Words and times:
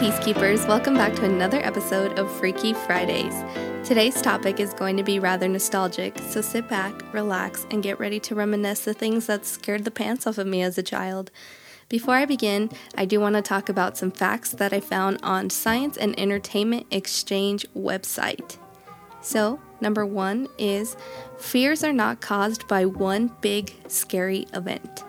lovers, 0.00 0.64
welcome 0.66 0.94
back 0.94 1.12
to 1.12 1.24
another 1.24 1.58
episode 1.58 2.20
of 2.20 2.30
Freaky 2.38 2.72
Fridays. 2.72 3.34
Today's 3.84 4.22
topic 4.22 4.60
is 4.60 4.72
going 4.72 4.96
to 4.96 5.02
be 5.02 5.18
rather 5.18 5.48
nostalgic, 5.48 6.16
so 6.28 6.40
sit 6.40 6.68
back, 6.68 7.12
relax, 7.12 7.66
and 7.72 7.82
get 7.82 7.98
ready 7.98 8.20
to 8.20 8.36
reminisce 8.36 8.84
the 8.84 8.94
things 8.94 9.26
that 9.26 9.44
scared 9.44 9.84
the 9.84 9.90
pants 9.90 10.24
off 10.24 10.38
of 10.38 10.46
me 10.46 10.62
as 10.62 10.78
a 10.78 10.84
child. 10.84 11.32
Before 11.88 12.14
I 12.14 12.26
begin, 12.26 12.70
I 12.96 13.06
do 13.06 13.18
want 13.18 13.34
to 13.34 13.42
talk 13.42 13.68
about 13.68 13.96
some 13.98 14.12
facts 14.12 14.52
that 14.52 14.72
I 14.72 14.78
found 14.78 15.18
on 15.22 15.50
Science 15.50 15.96
and 15.96 16.18
Entertainment 16.18 16.86
Exchange 16.92 17.66
website. 17.76 18.56
So, 19.20 19.60
number 19.80 20.06
one 20.06 20.46
is 20.58 20.96
fears 21.38 21.82
are 21.82 21.92
not 21.92 22.20
caused 22.20 22.68
by 22.68 22.86
one 22.86 23.32
big 23.40 23.74
scary 23.88 24.46
event. 24.54 25.02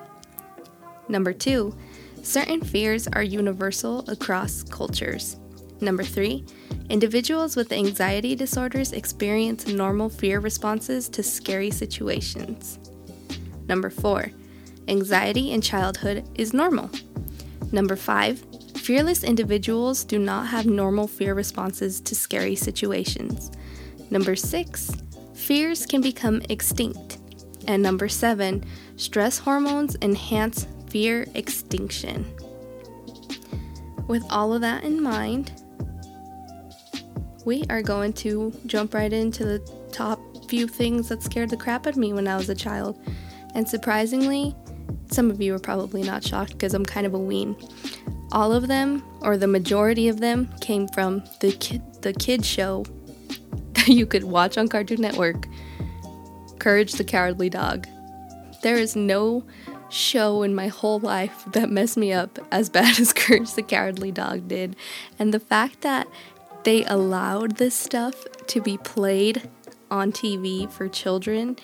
Number 1.07 1.31
two, 1.31 1.75
Certain 2.23 2.61
fears 2.61 3.07
are 3.07 3.23
universal 3.23 3.99
across 4.09 4.63
cultures. 4.63 5.37
Number 5.81 6.03
three, 6.03 6.45
individuals 6.89 7.55
with 7.55 7.71
anxiety 7.71 8.35
disorders 8.35 8.91
experience 8.91 9.67
normal 9.67 10.09
fear 10.09 10.39
responses 10.39 11.07
to 11.09 11.23
scary 11.23 11.71
situations. 11.71 12.79
Number 13.67 13.89
four, 13.89 14.31
anxiety 14.87 15.51
in 15.51 15.61
childhood 15.61 16.27
is 16.35 16.53
normal. 16.53 16.89
Number 17.71 17.95
five, 17.95 18.43
fearless 18.75 19.23
individuals 19.23 20.03
do 20.03 20.19
not 20.19 20.47
have 20.47 20.65
normal 20.65 21.07
fear 21.07 21.33
responses 21.33 22.01
to 22.01 22.15
scary 22.15 22.55
situations. 22.55 23.51
Number 24.09 24.35
six, 24.35 24.91
fears 25.33 25.85
can 25.85 26.01
become 26.01 26.41
extinct. 26.49 27.19
And 27.67 27.83
number 27.83 28.09
seven, 28.09 28.65
stress 28.95 29.37
hormones 29.37 29.95
enhance 30.01 30.65
fear 30.89 31.25
extinction. 31.35 32.25
With 34.07 34.23
all 34.29 34.53
of 34.53 34.61
that 34.61 34.83
in 34.83 35.01
mind, 35.01 35.51
we 37.45 37.63
are 37.69 37.81
going 37.81 38.13
to 38.13 38.53
jump 38.65 38.93
right 38.93 39.11
into 39.11 39.45
the 39.45 39.59
top 39.91 40.19
few 40.49 40.67
things 40.67 41.09
that 41.09 41.21
scared 41.21 41.49
the 41.49 41.57
crap 41.57 41.85
out 41.85 41.93
of 41.93 41.97
me 41.97 42.11
when 42.11 42.27
I 42.27 42.35
was 42.35 42.49
a 42.49 42.55
child. 42.55 42.99
And 43.55 43.67
surprisingly, 43.67 44.55
some 45.11 45.31
of 45.31 45.41
you 45.41 45.53
are 45.55 45.59
probably 45.59 46.03
not 46.03 46.23
shocked 46.23 46.53
because 46.53 46.73
I'm 46.73 46.85
kind 46.85 47.05
of 47.05 47.13
a 47.13 47.19
ween. 47.19 47.55
All 48.31 48.51
of 48.51 48.67
them, 48.67 49.03
or 49.21 49.37
the 49.37 49.47
majority 49.47 50.07
of 50.07 50.19
them, 50.19 50.53
came 50.59 50.87
from 50.87 51.23
the 51.39 51.51
kid, 51.53 51.81
the 52.01 52.13
kid 52.13 52.45
show 52.45 52.85
that 53.73 53.87
you 53.87 54.05
could 54.05 54.23
watch 54.23 54.57
on 54.57 54.67
Cartoon 54.67 55.01
Network, 55.01 55.47
Courage 56.59 56.93
the 56.93 57.03
Cowardly 57.03 57.49
Dog. 57.49 57.87
There 58.61 58.75
is 58.75 58.95
no 58.95 59.43
show 59.89 60.43
in 60.43 60.55
my 60.55 60.67
whole 60.67 60.99
life 60.99 61.43
that 61.47 61.69
messed 61.69 61.97
me 61.97 62.13
up 62.13 62.39
as 62.51 62.69
bad 62.69 62.99
as 62.99 63.13
Courage 63.13 63.53
the 63.53 63.63
Cowardly 63.63 64.11
Dog 64.11 64.47
did. 64.47 64.75
And 65.17 65.33
the 65.33 65.39
fact 65.39 65.81
that 65.81 66.07
they 66.63 66.83
allowed 66.85 67.57
this 67.57 67.75
stuff 67.75 68.25
to 68.47 68.61
be 68.61 68.77
played 68.77 69.49
on 69.89 70.11
TV 70.11 70.69
for 70.69 70.87
children 70.87 71.57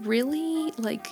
really 0.00 0.72
like 0.78 1.06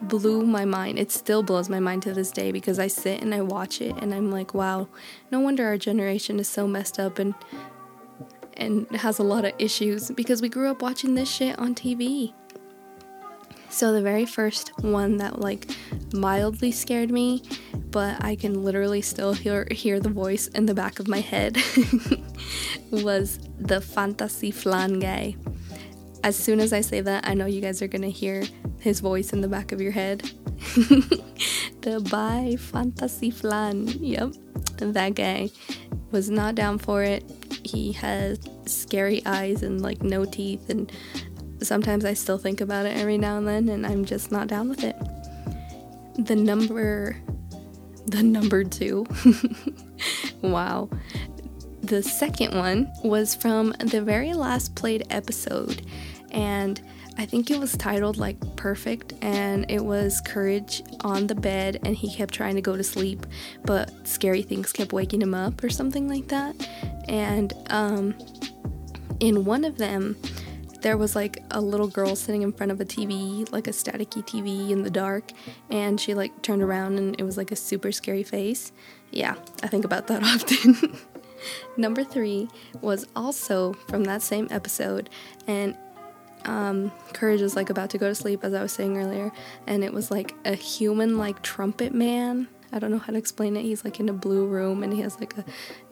blew 0.00 0.44
my 0.44 0.64
mind. 0.64 0.98
It 0.98 1.12
still 1.12 1.42
blows 1.42 1.68
my 1.68 1.80
mind 1.80 2.02
to 2.02 2.12
this 2.12 2.30
day 2.30 2.52
because 2.52 2.78
I 2.78 2.88
sit 2.88 3.22
and 3.22 3.34
I 3.34 3.40
watch 3.40 3.80
it 3.80 3.94
and 3.98 4.12
I'm 4.12 4.30
like, 4.30 4.54
wow, 4.54 4.88
no 5.30 5.40
wonder 5.40 5.64
our 5.66 5.78
generation 5.78 6.40
is 6.40 6.48
so 6.48 6.66
messed 6.66 6.98
up 6.98 7.18
and 7.18 7.34
and 8.54 8.88
has 8.90 9.18
a 9.18 9.22
lot 9.22 9.44
of 9.44 9.52
issues 9.58 10.10
because 10.10 10.42
we 10.42 10.48
grew 10.48 10.70
up 10.70 10.82
watching 10.82 11.14
this 11.14 11.30
shit 11.30 11.58
on 11.58 11.74
TV. 11.74 12.34
So 13.72 13.92
the 13.94 14.02
very 14.02 14.26
first 14.26 14.70
one 14.82 15.16
that 15.16 15.40
like 15.40 15.66
mildly 16.12 16.72
scared 16.72 17.10
me, 17.10 17.42
but 17.90 18.22
I 18.22 18.36
can 18.36 18.62
literally 18.62 19.00
still 19.00 19.32
hear 19.32 19.66
hear 19.70 19.98
the 19.98 20.10
voice 20.10 20.46
in 20.48 20.66
the 20.66 20.74
back 20.74 21.00
of 21.00 21.08
my 21.08 21.20
head 21.20 21.56
was 22.90 23.40
the 23.58 23.80
Fantasy 23.80 24.50
Flan 24.50 24.98
guy. 24.98 25.36
As 26.22 26.36
soon 26.36 26.60
as 26.60 26.74
I 26.74 26.82
say 26.82 27.00
that, 27.00 27.26
I 27.26 27.32
know 27.32 27.46
you 27.46 27.62
guys 27.62 27.80
are 27.80 27.88
gonna 27.88 28.08
hear 28.08 28.44
his 28.78 29.00
voice 29.00 29.32
in 29.32 29.40
the 29.40 29.48
back 29.48 29.72
of 29.72 29.80
your 29.80 29.92
head. 29.92 30.20
the 31.80 32.06
by 32.10 32.56
Fantasy 32.56 33.30
Flan. 33.30 33.88
Yep, 33.88 34.34
that 34.76 35.14
guy 35.14 35.48
was 36.10 36.28
not 36.28 36.54
down 36.54 36.76
for 36.76 37.02
it. 37.02 37.24
He 37.64 37.92
had 37.92 38.38
scary 38.68 39.24
eyes 39.24 39.62
and 39.62 39.80
like 39.80 40.02
no 40.02 40.26
teeth 40.26 40.68
and 40.68 40.92
sometimes 41.66 42.04
I 42.04 42.14
still 42.14 42.38
think 42.38 42.60
about 42.60 42.86
it 42.86 42.96
every 42.96 43.18
now 43.18 43.38
and 43.38 43.46
then, 43.46 43.68
and 43.68 43.86
I'm 43.86 44.04
just 44.04 44.32
not 44.32 44.48
down 44.48 44.68
with 44.68 44.84
it. 44.84 44.96
The 46.16 46.36
number, 46.36 47.16
the 48.06 48.22
number 48.22 48.64
two, 48.64 49.06
wow. 50.42 50.88
The 51.82 52.02
second 52.02 52.54
one 52.56 52.92
was 53.02 53.34
from 53.34 53.72
the 53.80 54.02
very 54.02 54.34
last 54.34 54.74
played 54.74 55.06
episode, 55.10 55.86
and 56.30 56.80
I 57.18 57.26
think 57.26 57.50
it 57.50 57.58
was 57.58 57.76
titled 57.76 58.16
like 58.16 58.38
Perfect, 58.56 59.14
and 59.20 59.70
it 59.70 59.84
was 59.84 60.20
Courage 60.20 60.82
on 61.00 61.26
the 61.26 61.34
bed, 61.34 61.80
and 61.84 61.94
he 61.96 62.14
kept 62.14 62.32
trying 62.32 62.54
to 62.54 62.62
go 62.62 62.76
to 62.76 62.84
sleep, 62.84 63.26
but 63.64 64.06
scary 64.06 64.42
things 64.42 64.72
kept 64.72 64.92
waking 64.92 65.20
him 65.20 65.34
up, 65.34 65.62
or 65.62 65.68
something 65.68 66.08
like 66.08 66.28
that. 66.28 66.54
And 67.08 67.52
um, 67.68 68.14
in 69.20 69.44
one 69.44 69.64
of 69.64 69.78
them, 69.78 70.16
there 70.82 70.96
was 70.96 71.16
like 71.16 71.42
a 71.50 71.60
little 71.60 71.88
girl 71.88 72.14
sitting 72.14 72.42
in 72.42 72.52
front 72.52 72.72
of 72.72 72.80
a 72.80 72.84
TV, 72.84 73.50
like 73.52 73.66
a 73.66 73.70
staticky 73.70 74.22
TV 74.26 74.70
in 74.70 74.82
the 74.82 74.90
dark, 74.90 75.30
and 75.70 76.00
she 76.00 76.14
like 76.14 76.42
turned 76.42 76.62
around 76.62 76.98
and 76.98 77.18
it 77.18 77.24
was 77.24 77.36
like 77.36 77.50
a 77.52 77.56
super 77.56 77.92
scary 77.92 78.22
face. 78.22 78.72
Yeah, 79.10 79.36
I 79.62 79.68
think 79.68 79.84
about 79.84 80.08
that 80.08 80.22
often. 80.24 80.98
Number 81.76 82.04
three 82.04 82.48
was 82.80 83.06
also 83.16 83.72
from 83.72 84.04
that 84.04 84.22
same 84.22 84.48
episode, 84.50 85.08
and 85.46 85.76
um, 86.44 86.92
Courage 87.12 87.40
was 87.40 87.56
like 87.56 87.70
about 87.70 87.90
to 87.90 87.98
go 87.98 88.08
to 88.08 88.14
sleep, 88.14 88.44
as 88.44 88.52
I 88.52 88.62
was 88.62 88.72
saying 88.72 88.96
earlier, 88.96 89.32
and 89.66 89.84
it 89.84 89.92
was 89.92 90.10
like 90.10 90.34
a 90.44 90.54
human 90.54 91.16
like 91.16 91.42
trumpet 91.42 91.94
man. 91.94 92.48
I 92.74 92.78
don't 92.78 92.90
know 92.90 92.98
how 92.98 93.12
to 93.12 93.18
explain 93.18 93.54
it. 93.56 93.62
He's 93.62 93.84
like 93.84 94.00
in 94.00 94.08
a 94.08 94.14
blue 94.14 94.46
room 94.46 94.82
and 94.82 94.94
he 94.94 95.02
has 95.02 95.20
like 95.20 95.36
a 95.36 95.44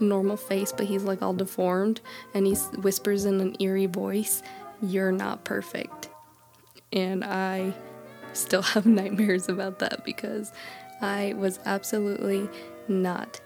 normal 0.03 0.39
face, 0.39 0.73
but 0.73 0.87
he's 0.87 1.03
like 1.03 1.21
all 1.21 1.35
deformed 1.35 2.01
and 2.33 2.47
he 2.47 2.55
whispers 2.55 3.27
in 3.27 3.39
an 3.43 3.55
eerie 3.61 3.85
voice 3.85 4.43
you're 4.83 5.13
not 5.13 5.45
perfect. 5.45 6.09
And 6.93 7.25
I 7.25 7.73
still 8.33 8.63
have 8.75 8.87
nightmares 8.87 9.49
about 9.49 9.79
that 9.81 10.05
because 10.05 10.53
I 11.01 11.35
was 11.37 11.59
absolutely 11.65 12.49
not 12.89 13.41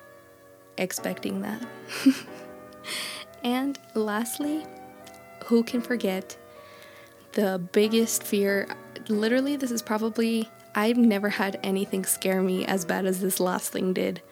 expecting 0.76 1.42
that. 1.42 1.64
and 3.44 3.78
lastly, 3.94 4.64
who 5.46 5.62
can 5.62 5.80
forget 5.80 6.36
the 7.32 7.60
biggest 7.72 8.22
fear? 8.22 8.68
Literally, 9.08 9.56
this 9.56 9.70
is 9.70 9.82
probably, 9.82 10.48
I've 10.74 10.96
never 10.96 11.28
had 11.28 11.60
anything 11.62 12.04
scare 12.04 12.42
me 12.42 12.64
as 12.64 12.84
bad 12.84 13.06
as 13.06 13.20
this 13.20 13.38
last 13.38 13.70
thing 13.72 13.92
did. 13.92 14.22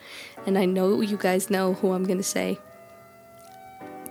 And 0.46 0.58
I 0.58 0.64
know 0.64 1.00
you 1.00 1.16
guys 1.16 1.50
know 1.50 1.74
who 1.74 1.92
I'm 1.92 2.04
gonna 2.04 2.22
say. 2.22 2.58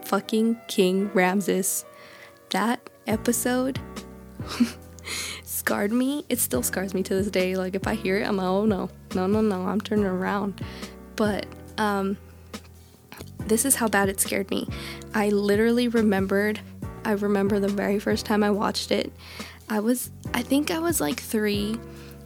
Fucking 0.05 0.57
King 0.67 1.09
Ramses 1.13 1.85
that 2.51 2.89
episode 3.07 3.79
scarred 5.43 5.91
me. 5.91 6.25
It 6.29 6.39
still 6.39 6.63
scars 6.63 6.93
me 6.93 7.03
to 7.03 7.15
this 7.15 7.29
day. 7.29 7.55
Like 7.55 7.75
if 7.75 7.87
I 7.87 7.95
hear 7.95 8.17
it, 8.17 8.27
I'm 8.27 8.37
like, 8.37 8.47
oh 8.47 8.65
no, 8.65 8.89
no, 9.15 9.27
no, 9.27 9.41
no, 9.41 9.67
I'm 9.67 9.81
turning 9.81 10.05
around. 10.05 10.63
But 11.15 11.45
um, 11.77 12.17
this 13.39 13.65
is 13.65 13.75
how 13.75 13.87
bad 13.87 14.09
it 14.09 14.19
scared 14.19 14.49
me. 14.49 14.67
I 15.13 15.29
literally 15.29 15.87
remembered. 15.87 16.59
I 17.03 17.11
remember 17.13 17.59
the 17.59 17.67
very 17.67 17.99
first 17.99 18.25
time 18.25 18.43
I 18.43 18.51
watched 18.51 18.91
it. 18.91 19.11
I 19.69 19.79
was, 19.79 20.11
I 20.33 20.41
think 20.43 20.71
I 20.71 20.79
was 20.79 21.01
like 21.01 21.19
three. 21.19 21.79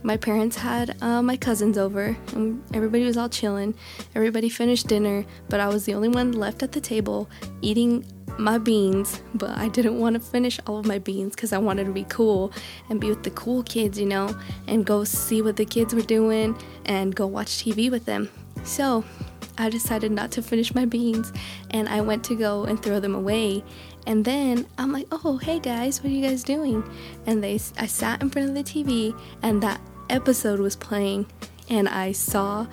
My 0.06 0.18
parents 0.18 0.57
had 0.57 1.02
uh, 1.02 1.24
my 1.24 1.36
cousins 1.36 1.80
over, 1.80 2.16
and 2.36 2.62
everybody 2.75 3.04
was 3.04 3.18
all 3.18 3.28
chilling. 3.28 3.74
Everybody 4.13 4.50
finished 4.50 4.86
dinner, 4.86 5.25
but 5.50 5.60
I 5.60 5.68
was 5.68 5.86
the 5.86 5.96
only 5.96 6.10
one 6.10 6.31
left 6.31 6.62
at 6.62 6.74
the 6.74 6.80
table 6.80 7.28
eating 7.63 8.06
my 8.38 8.60
beans, 8.60 9.24
but 9.34 9.57
I 9.57 9.68
didn't 9.68 10.00
want 10.00 10.13
to 10.13 10.19
finish 10.19 10.60
all 10.68 10.78
of 10.78 10.86
my 10.86 11.00
beans 11.00 11.34
because 11.34 11.52
I 11.52 11.57
wanted 11.57 11.86
to 11.86 11.92
be 11.92 12.04
cool 12.04 12.54
and 12.88 13.02
be 13.02 13.10
with 13.10 13.24
the 13.24 13.31
cool 13.31 13.63
kids, 13.63 14.00
you 14.00 14.06
know, 14.06 14.40
and 14.68 14.86
go 14.86 15.04
see 15.06 15.42
what 15.42 15.56
the 15.56 15.66
kids 15.66 15.96
were 15.96 16.04
doing 16.04 16.56
and 16.86 17.16
go 17.16 17.25
watch 17.25 17.63
TV 17.63 17.90
with 17.90 18.06
them. 18.06 18.30
So 18.63 19.04
I 19.57 19.72
decided 19.72 20.12
not 20.12 20.30
to 20.34 20.44
finish 20.44 20.75
my 20.75 20.86
beans 20.86 21.34
and 21.72 21.90
I 21.90 22.02
went 22.02 22.24
to 22.25 22.36
go 22.36 22.66
and 22.66 22.80
throw 22.80 23.00
them 23.00 23.16
away. 23.16 23.63
And 24.06 24.24
then 24.24 24.68
I'm 24.78 24.92
like, 24.92 25.07
oh, 25.12 25.38
hey 25.38 25.57
guys, 25.57 26.04
what 26.04 26.12
are 26.12 26.16
you 26.16 26.28
guys 26.28 26.44
doing? 26.44 26.88
And 27.25 27.44
they, 27.44 27.56
I 27.80 27.88
sat 27.88 28.22
in 28.22 28.30
front 28.30 28.50
of 28.50 28.54
the 28.54 28.63
TV 28.63 29.19
and 29.42 29.63
that 29.63 29.81
episode 30.10 30.60
was 30.60 30.75
playing 30.75 31.28
and 31.69 31.90
I 31.90 32.12
saw 32.12 32.68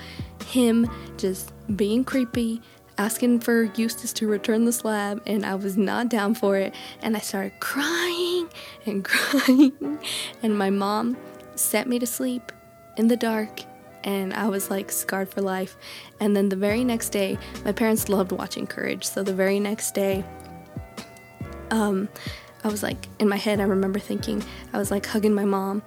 him 0.47 0.91
just 1.17 1.53
being 1.77 2.05
creepy 2.05 2.61
asking 2.99 3.41
for 3.41 3.65
Eustace 3.75 4.13
to 4.13 4.29
return 4.29 4.65
the 4.65 4.73
slab, 4.73 5.23
and 5.27 5.45
I 5.45 5.55
was 5.55 5.77
not 5.77 6.09
down 6.09 6.35
for 6.35 6.57
it. 6.57 6.75
And 7.01 7.17
I 7.17 7.21
started 7.21 7.59
crying 7.61 8.49
and 8.87 9.05
crying. 9.15 9.99
And 10.43 10.57
my 10.57 10.71
mom 10.71 11.17
set 11.55 11.89
me 11.89 11.99
to 11.99 12.07
sleep 12.07 12.53
in 12.97 13.09
the 13.09 13.17
dark 13.17 13.63
and 14.05 14.35
I 14.35 14.49
was 14.49 14.69
like 14.69 14.91
scarred 14.91 15.29
for 15.29 15.41
life. 15.41 15.77
And 16.19 16.37
then 16.37 16.49
the 16.49 16.57
very 16.57 16.83
next 16.83 17.11
day, 17.11 17.39
my 17.65 17.73
parents 17.73 18.09
loved 18.09 18.33
watching 18.33 18.67
Courage. 18.67 19.05
So 19.05 19.23
the 19.23 19.35
very 19.35 19.61
next 19.61 19.95
day, 19.95 20.25
um, 21.71 22.09
I 22.65 22.69
was 22.69 22.83
like, 22.83 23.09
in 23.21 23.29
my 23.29 23.37
head, 23.37 23.61
I 23.61 23.65
remember 23.65 24.01
thinking, 24.01 24.43
I 24.73 24.79
was 24.79 24.91
like 24.91 25.07
hugging 25.07 25.35
my 25.35 25.45
mom 25.45 25.83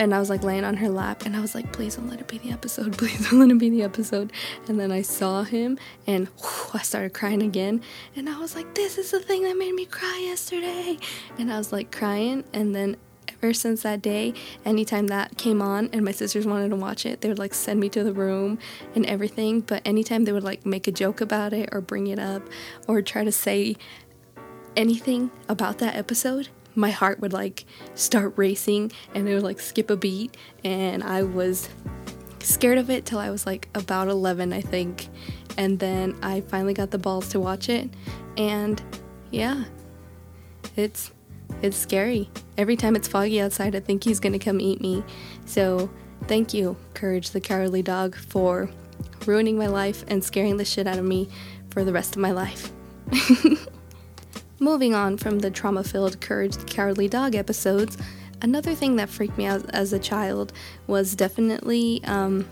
and 0.00 0.14
I 0.14 0.18
was 0.18 0.30
like 0.30 0.42
laying 0.42 0.64
on 0.64 0.78
her 0.78 0.88
lap 0.88 1.26
and 1.26 1.36
I 1.36 1.40
was 1.40 1.54
like, 1.54 1.72
please 1.72 1.96
don't 1.96 2.08
let 2.08 2.20
it 2.20 2.26
be 2.26 2.38
the 2.38 2.50
episode. 2.50 2.96
Please 2.98 3.28
don't 3.28 3.38
let 3.38 3.50
it 3.50 3.58
be 3.58 3.68
the 3.68 3.82
episode. 3.82 4.32
And 4.66 4.80
then 4.80 4.90
I 4.90 5.02
saw 5.02 5.42
him 5.42 5.78
and 6.06 6.26
whew, 6.38 6.70
I 6.72 6.82
started 6.82 7.12
crying 7.12 7.42
again. 7.42 7.82
And 8.16 8.28
I 8.28 8.38
was 8.38 8.56
like, 8.56 8.74
this 8.74 8.96
is 8.96 9.10
the 9.10 9.20
thing 9.20 9.42
that 9.44 9.58
made 9.58 9.74
me 9.74 9.84
cry 9.84 10.20
yesterday. 10.24 10.98
And 11.38 11.52
I 11.52 11.58
was 11.58 11.70
like 11.70 11.92
crying. 11.92 12.44
And 12.54 12.74
then 12.74 12.96
ever 13.28 13.52
since 13.52 13.82
that 13.82 14.00
day, 14.00 14.32
anytime 14.64 15.08
that 15.08 15.36
came 15.36 15.60
on 15.60 15.90
and 15.92 16.02
my 16.02 16.12
sisters 16.12 16.46
wanted 16.46 16.70
to 16.70 16.76
watch 16.76 17.04
it, 17.04 17.20
they 17.20 17.28
would 17.28 17.38
like 17.38 17.52
send 17.52 17.78
me 17.78 17.90
to 17.90 18.02
the 18.02 18.14
room 18.14 18.58
and 18.94 19.04
everything. 19.04 19.60
But 19.60 19.82
anytime 19.84 20.24
they 20.24 20.32
would 20.32 20.44
like 20.44 20.64
make 20.64 20.88
a 20.88 20.92
joke 20.92 21.20
about 21.20 21.52
it 21.52 21.68
or 21.72 21.82
bring 21.82 22.06
it 22.06 22.18
up 22.18 22.42
or 22.88 23.02
try 23.02 23.22
to 23.22 23.32
say 23.32 23.76
anything 24.76 25.30
about 25.46 25.76
that 25.78 25.94
episode, 25.94 26.48
my 26.74 26.90
heart 26.90 27.20
would 27.20 27.32
like 27.32 27.64
start 27.94 28.34
racing 28.36 28.92
and 29.14 29.28
it 29.28 29.34
would 29.34 29.42
like 29.42 29.60
skip 29.60 29.90
a 29.90 29.96
beat. 29.96 30.36
And 30.64 31.02
I 31.02 31.22
was 31.22 31.68
scared 32.40 32.78
of 32.78 32.90
it 32.90 33.04
till 33.04 33.18
I 33.18 33.30
was 33.30 33.46
like 33.46 33.68
about 33.74 34.08
11 34.08 34.52
I 34.52 34.60
think. 34.60 35.08
And 35.56 35.78
then 35.78 36.16
I 36.22 36.40
finally 36.42 36.74
got 36.74 36.90
the 36.90 36.98
balls 36.98 37.28
to 37.30 37.40
watch 37.40 37.68
it. 37.68 37.88
And 38.36 38.82
yeah 39.30 39.64
it's 40.76 41.12
it's 41.62 41.76
scary. 41.76 42.30
Every 42.56 42.76
time 42.76 42.96
it's 42.96 43.08
foggy 43.08 43.40
outside 43.40 43.74
I 43.74 43.80
think 43.80 44.04
he's 44.04 44.20
going 44.20 44.32
to 44.32 44.38
come 44.38 44.60
eat 44.60 44.80
me. 44.80 45.04
So 45.46 45.90
thank 46.26 46.54
you 46.54 46.76
courage 46.94 47.30
the 47.30 47.40
cowardly 47.40 47.82
dog 47.82 48.14
for 48.14 48.70
ruining 49.26 49.58
my 49.58 49.66
life 49.66 50.04
and 50.08 50.22
scaring 50.22 50.56
the 50.56 50.64
shit 50.64 50.86
out 50.86 50.98
of 50.98 51.04
me 51.04 51.28
for 51.70 51.84
the 51.84 51.92
rest 51.92 52.16
of 52.16 52.22
my 52.22 52.32
life 52.32 52.72
Moving 54.62 54.94
on 54.94 55.16
from 55.16 55.38
the 55.38 55.50
trauma 55.50 55.82
filled 55.82 56.20
Courage 56.20 56.54
the 56.54 56.66
Cowardly 56.66 57.08
Dog 57.08 57.34
episodes, 57.34 57.96
another 58.42 58.74
thing 58.74 58.96
that 58.96 59.08
freaked 59.08 59.38
me 59.38 59.46
out 59.46 59.64
as 59.70 59.94
a 59.94 59.98
child 59.98 60.52
was 60.86 61.14
definitely 61.14 62.02
um, 62.04 62.46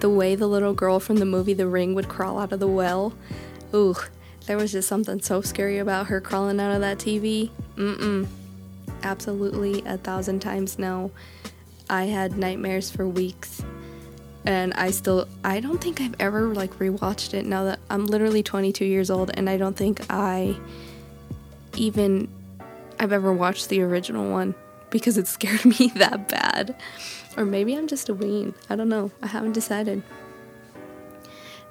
the 0.00 0.08
way 0.08 0.34
the 0.34 0.46
little 0.46 0.72
girl 0.72 0.98
from 1.00 1.16
the 1.16 1.26
movie 1.26 1.52
The 1.52 1.66
Ring 1.66 1.94
would 1.94 2.08
crawl 2.08 2.38
out 2.38 2.50
of 2.50 2.60
the 2.60 2.66
well. 2.66 3.12
Ooh, 3.74 3.94
there 4.46 4.56
was 4.56 4.72
just 4.72 4.88
something 4.88 5.20
so 5.20 5.42
scary 5.42 5.76
about 5.76 6.06
her 6.06 6.18
crawling 6.18 6.58
out 6.58 6.74
of 6.74 6.80
that 6.80 6.96
TV. 6.96 7.50
Mm 7.76 7.96
mm. 7.98 8.28
Absolutely 9.02 9.82
a 9.84 9.98
thousand 9.98 10.40
times 10.40 10.78
no. 10.78 11.10
I 11.90 12.04
had 12.04 12.38
nightmares 12.38 12.90
for 12.90 13.06
weeks. 13.06 13.62
And 14.46 14.72
I 14.72 14.90
still, 14.90 15.28
I 15.44 15.60
don't 15.60 15.78
think 15.78 16.00
I've 16.00 16.16
ever 16.18 16.54
like 16.54 16.78
rewatched 16.78 17.34
it 17.34 17.44
now 17.44 17.64
that 17.64 17.80
I'm 17.90 18.06
literally 18.06 18.42
22 18.42 18.86
years 18.86 19.10
old, 19.10 19.30
and 19.34 19.50
I 19.50 19.58
don't 19.58 19.76
think 19.76 20.00
I 20.08 20.56
even 21.76 22.28
I've 22.98 23.12
ever 23.12 23.32
watched 23.32 23.68
the 23.68 23.82
original 23.82 24.30
one 24.30 24.54
because 24.90 25.18
it 25.18 25.26
scared 25.36 25.64
me 25.64 25.92
that 25.96 26.28
bad. 26.28 26.76
Or 27.36 27.44
maybe 27.44 27.74
I'm 27.74 27.88
just 27.88 28.08
a 28.08 28.14
ween. 28.14 28.54
I 28.68 28.76
don't 28.76 28.88
know. 28.88 29.10
I 29.22 29.26
haven't 29.26 29.52
decided. 29.52 30.02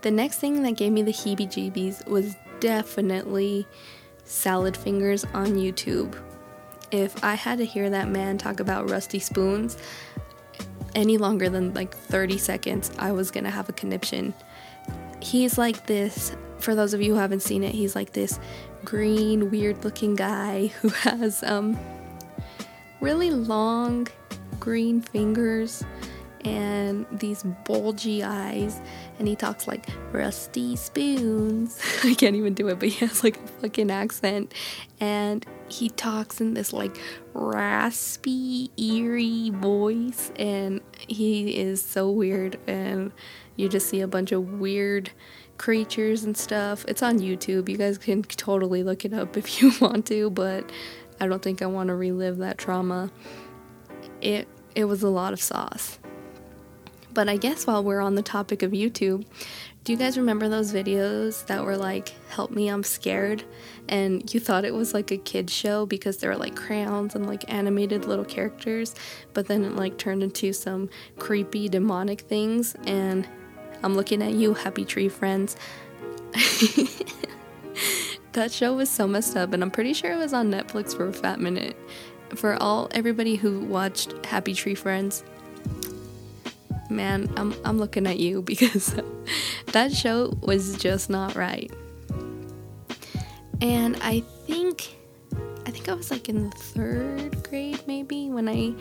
The 0.01 0.11
next 0.11 0.39
thing 0.39 0.63
that 0.63 0.71
gave 0.71 0.91
me 0.91 1.03
the 1.03 1.11
heebie 1.11 1.47
jeebies 1.47 2.05
was 2.07 2.35
definitely 2.59 3.67
salad 4.23 4.75
fingers 4.75 5.25
on 5.33 5.55
YouTube. 5.55 6.19
If 6.91 7.23
I 7.23 7.35
had 7.35 7.59
to 7.59 7.65
hear 7.65 7.89
that 7.89 8.09
man 8.09 8.37
talk 8.37 8.59
about 8.59 8.89
rusty 8.89 9.19
spoons 9.19 9.77
any 10.95 11.17
longer 11.17 11.49
than 11.49 11.73
like 11.73 11.95
30 11.95 12.37
seconds, 12.37 12.91
I 12.97 13.11
was 13.11 13.29
gonna 13.29 13.51
have 13.51 13.69
a 13.69 13.73
conniption. 13.73 14.33
He's 15.21 15.57
like 15.57 15.85
this, 15.85 16.35
for 16.57 16.75
those 16.75 16.93
of 16.93 17.01
you 17.01 17.13
who 17.13 17.19
haven't 17.19 17.41
seen 17.41 17.63
it, 17.63 17.73
he's 17.75 17.95
like 17.95 18.13
this 18.13 18.39
green, 18.85 19.51
weird 19.51 19.83
looking 19.83 20.15
guy 20.15 20.67
who 20.81 20.89
has 20.89 21.43
um, 21.43 21.77
really 22.99 23.31
long 23.31 24.07
green 24.59 25.01
fingers 25.01 25.83
and 26.45 27.05
these 27.11 27.43
bulgy 27.65 28.23
eyes. 28.23 28.79
And 29.19 29.27
he 29.27 29.35
talks 29.35 29.67
like 29.67 29.87
rusty 30.11 30.75
spoons. 30.75 31.79
I 32.03 32.13
can't 32.13 32.35
even 32.35 32.53
do 32.53 32.67
it 32.69 32.79
but 32.79 32.89
he 32.89 33.05
has 33.05 33.23
like 33.23 33.37
a 33.37 33.47
fucking 33.61 33.91
accent. 33.91 34.53
And 34.99 35.45
he 35.67 35.89
talks 35.89 36.41
in 36.41 36.53
this 36.53 36.73
like 36.73 36.97
raspy 37.33 38.71
eerie 38.77 39.51
voice. 39.51 40.31
And 40.35 40.81
he 41.07 41.57
is 41.57 41.81
so 41.81 42.09
weird. 42.09 42.59
And 42.67 43.11
you 43.55 43.69
just 43.69 43.89
see 43.89 44.01
a 44.01 44.07
bunch 44.07 44.31
of 44.31 44.59
weird 44.59 45.11
creatures 45.61 46.23
and 46.23 46.35
stuff. 46.35 46.83
It's 46.87 47.03
on 47.03 47.19
YouTube. 47.19 47.69
You 47.69 47.77
guys 47.77 47.99
can 47.99 48.23
totally 48.23 48.81
look 48.81 49.05
it 49.05 49.13
up 49.13 49.37
if 49.37 49.61
you 49.61 49.71
want 49.81 50.07
to, 50.07 50.31
but 50.31 50.67
I 51.19 51.27
don't 51.27 51.41
think 51.41 51.61
I 51.61 51.67
want 51.67 51.89
to 51.89 51.95
relive 51.95 52.39
that 52.39 52.57
trauma. 52.57 53.11
It 54.21 54.47
it 54.73 54.85
was 54.85 55.03
a 55.03 55.09
lot 55.09 55.33
of 55.33 55.41
sauce. 55.41 55.99
But 57.13 57.29
I 57.29 57.37
guess 57.37 57.67
while 57.67 57.83
we're 57.83 58.01
on 58.01 58.15
the 58.15 58.23
topic 58.23 58.63
of 58.63 58.71
YouTube, 58.71 59.25
do 59.83 59.91
you 59.91 59.99
guys 59.99 60.17
remember 60.17 60.49
those 60.49 60.73
videos 60.73 61.45
that 61.45 61.63
were 61.63 61.77
like, 61.77 62.09
Help 62.29 62.49
me, 62.49 62.67
I'm 62.67 62.83
scared? 62.83 63.43
And 63.87 64.33
you 64.33 64.39
thought 64.39 64.65
it 64.65 64.73
was 64.73 64.95
like 64.95 65.11
a 65.11 65.17
kid's 65.17 65.53
show 65.53 65.85
because 65.85 66.17
there 66.17 66.31
were 66.31 66.37
like 66.37 66.55
crayons 66.55 67.13
and 67.13 67.27
like 67.27 67.53
animated 67.53 68.05
little 68.05 68.25
characters, 68.25 68.95
but 69.33 69.45
then 69.45 69.63
it 69.63 69.75
like 69.75 69.99
turned 69.99 70.23
into 70.23 70.53
some 70.53 70.89
creepy 71.19 71.69
demonic 71.69 72.21
things. 72.21 72.75
And 72.87 73.27
I'm 73.83 73.95
looking 73.95 74.21
at 74.21 74.33
you, 74.33 74.53
happy 74.53 74.85
tree 74.85 75.09
friends. 75.09 75.55
that 78.33 78.51
show 78.51 78.73
was 78.73 78.89
so 78.89 79.07
messed 79.07 79.35
up, 79.35 79.53
and 79.53 79.63
I'm 79.63 79.71
pretty 79.71 79.93
sure 79.93 80.11
it 80.11 80.17
was 80.17 80.33
on 80.33 80.51
Netflix 80.51 80.95
for 80.95 81.07
a 81.07 81.13
fat 81.13 81.39
minute. 81.39 81.75
For 82.35 82.55
all 82.61 82.87
everybody 82.91 83.35
who 83.35 83.59
watched 83.59 84.25
Happy 84.25 84.53
Tree 84.53 84.75
Friends, 84.75 85.23
man, 86.89 87.31
I'm 87.35 87.53
I'm 87.65 87.77
looking 87.77 88.07
at 88.07 88.19
you 88.19 88.41
because 88.51 88.95
that 89.67 89.91
show 89.91 90.37
was 90.41 90.77
just 90.77 91.09
not 91.09 91.35
right. 91.35 91.71
And 93.61 93.97
I 94.01 94.21
think 94.45 94.95
I 95.65 95.71
think 95.71 95.89
I 95.89 95.93
was 95.93 96.09
like 96.09 96.29
in 96.29 96.49
the 96.49 96.55
third 96.55 97.43
grade 97.43 97.81
maybe 97.85 98.29
when 98.29 98.47
I 98.47 98.73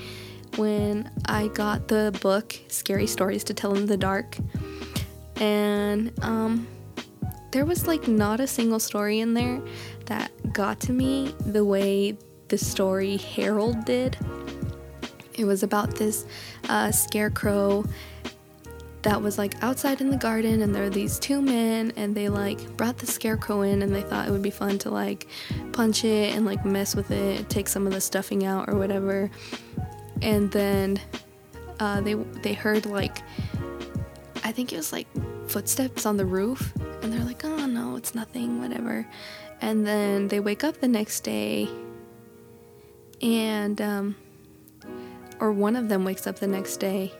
when 0.56 1.10
I 1.26 1.48
got 1.48 1.88
the 1.88 2.16
book 2.20 2.58
Scary 2.68 3.06
Stories 3.06 3.44
to 3.44 3.54
Tell 3.54 3.74
in 3.74 3.86
the 3.86 3.96
Dark 3.96 4.36
and 5.40 6.12
um, 6.22 6.66
there 7.50 7.64
was 7.64 7.86
like 7.86 8.06
not 8.06 8.38
a 8.38 8.46
single 8.46 8.78
story 8.78 9.18
in 9.20 9.34
there 9.34 9.60
that 10.06 10.30
got 10.52 10.78
to 10.80 10.92
me 10.92 11.34
the 11.46 11.64
way 11.64 12.16
the 12.48 12.58
story 12.58 13.16
Harold 13.16 13.84
did. 13.84 14.16
It 15.34 15.44
was 15.44 15.62
about 15.62 15.96
this 15.96 16.26
uh, 16.68 16.92
scarecrow 16.92 17.84
that 19.02 19.22
was 19.22 19.38
like 19.38 19.54
outside 19.62 20.02
in 20.02 20.10
the 20.10 20.16
garden, 20.16 20.60
and 20.60 20.74
there 20.74 20.82
were 20.82 20.90
these 20.90 21.18
two 21.18 21.40
men, 21.40 21.92
and 21.96 22.14
they 22.14 22.28
like 22.28 22.76
brought 22.76 22.98
the 22.98 23.06
scarecrow 23.06 23.62
in, 23.62 23.82
and 23.82 23.94
they 23.94 24.02
thought 24.02 24.28
it 24.28 24.30
would 24.30 24.42
be 24.42 24.50
fun 24.50 24.78
to 24.78 24.90
like 24.90 25.26
punch 25.72 26.04
it 26.04 26.34
and 26.36 26.44
like 26.44 26.64
mess 26.66 26.94
with 26.94 27.10
it, 27.10 27.48
take 27.48 27.68
some 27.68 27.86
of 27.86 27.94
the 27.94 28.00
stuffing 28.00 28.44
out 28.44 28.68
or 28.68 28.76
whatever. 28.76 29.30
And 30.20 30.50
then 30.50 31.00
uh, 31.78 32.02
they 32.02 32.14
they 32.14 32.52
heard 32.52 32.84
like 32.84 33.22
I 34.44 34.52
think 34.52 34.72
it 34.72 34.76
was 34.76 34.92
like 34.92 35.06
footsteps 35.50 36.06
on 36.06 36.16
the 36.16 36.24
roof, 36.24 36.72
and 37.02 37.12
they're 37.12 37.24
like, 37.24 37.44
oh 37.44 37.66
no, 37.66 37.96
it's 37.96 38.14
nothing, 38.14 38.60
whatever. 38.60 39.06
And 39.60 39.86
then 39.86 40.28
they 40.28 40.40
wake 40.40 40.64
up 40.64 40.80
the 40.80 40.88
next 40.88 41.20
day, 41.20 41.68
and, 43.20 43.80
um, 43.80 44.16
or 45.40 45.52
one 45.52 45.76
of 45.76 45.88
them 45.88 46.04
wakes 46.04 46.26
up 46.26 46.38
the 46.38 46.46
next 46.46 46.78
day, 46.78 47.12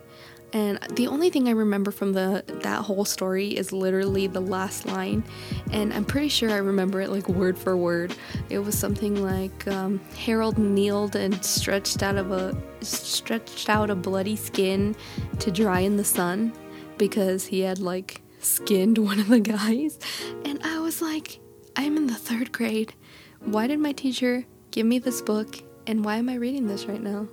and 0.52 0.80
the 0.96 1.06
only 1.06 1.30
thing 1.30 1.46
I 1.48 1.52
remember 1.52 1.90
from 1.90 2.12
the 2.12 2.42
that 2.62 2.82
whole 2.82 3.04
story 3.04 3.56
is 3.56 3.72
literally 3.72 4.26
the 4.26 4.40
last 4.40 4.84
line, 4.84 5.22
and 5.70 5.92
I'm 5.92 6.04
pretty 6.04 6.28
sure 6.28 6.50
I 6.50 6.56
remember 6.56 7.00
it 7.00 7.10
like 7.10 7.28
word 7.28 7.56
for 7.56 7.76
word. 7.76 8.14
It 8.48 8.58
was 8.58 8.76
something 8.76 9.22
like 9.22 9.68
um, 9.68 10.00
Harold 10.16 10.58
kneeled 10.58 11.14
and 11.14 11.44
stretched 11.44 12.02
out 12.02 12.16
of 12.16 12.32
a 12.32 12.56
stretched 12.80 13.68
out 13.68 13.90
a 13.90 13.94
bloody 13.94 14.34
skin 14.34 14.96
to 15.38 15.52
dry 15.52 15.80
in 15.80 15.96
the 15.96 16.04
sun, 16.04 16.52
because 17.00 17.46
he 17.46 17.60
had 17.60 17.78
like 17.78 18.20
skinned 18.40 18.98
one 19.10 19.18
of 19.18 19.28
the 19.28 19.40
guys. 19.40 19.98
And 20.44 20.60
I 20.62 20.78
was 20.78 21.02
like, 21.02 21.40
I'm 21.74 21.96
in 21.96 22.06
the 22.06 22.14
third 22.14 22.52
grade. 22.52 22.94
Why 23.40 23.66
did 23.66 23.80
my 23.80 23.92
teacher 23.92 24.44
give 24.70 24.86
me 24.86 25.00
this 25.00 25.22
book? 25.22 25.58
And 25.86 26.04
why 26.04 26.16
am 26.16 26.28
I 26.28 26.34
reading 26.34 26.66
this 26.66 26.84
right 26.84 27.02
now? 27.02 27.26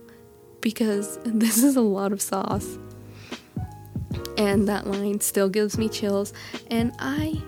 Because 0.61 1.19
this 1.25 1.61
is 1.61 1.75
a 1.75 1.81
lot 1.81 2.11
of 2.13 2.21
sauce. 2.21 2.79
And 4.37 4.67
that 4.69 4.87
line 4.87 5.19
still 5.19 5.49
gives 5.49 5.77
me 5.77 5.89
chills. 5.89 6.33
And 6.71 6.93
I 6.99 7.41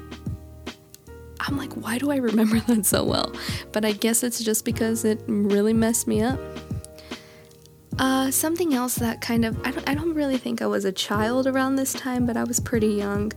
I'm 1.40 1.58
like, 1.58 1.74
why 1.74 1.98
do 1.98 2.12
I 2.12 2.18
remember 2.18 2.60
that 2.68 2.86
so 2.86 3.06
well? 3.06 3.34
But 3.72 3.86
I 3.86 3.94
guess 3.94 4.24
it's 4.24 4.44
just 4.44 4.66
because 4.66 5.06
it 5.06 5.24
really 5.28 5.74
messed 5.74 6.06
me 6.06 6.22
up. 6.22 6.40
Uh, 8.00 8.32
something 8.32 8.74
else 8.74 8.96
that 8.96 9.20
kind 9.20 9.44
of 9.44 9.60
I 9.68 9.72
don't 9.72 9.90
I 9.90 9.94
don't 9.94 10.14
really 10.14 10.38
think 10.38 10.62
I 10.62 10.68
was 10.68 10.86
a 10.86 10.92
child 10.92 11.48
around 11.48 11.76
this 11.76 11.92
time, 11.92 12.26
but 12.26 12.38
I 12.38 12.46
was 12.46 12.60
pretty 12.60 12.88
young. 12.88 13.34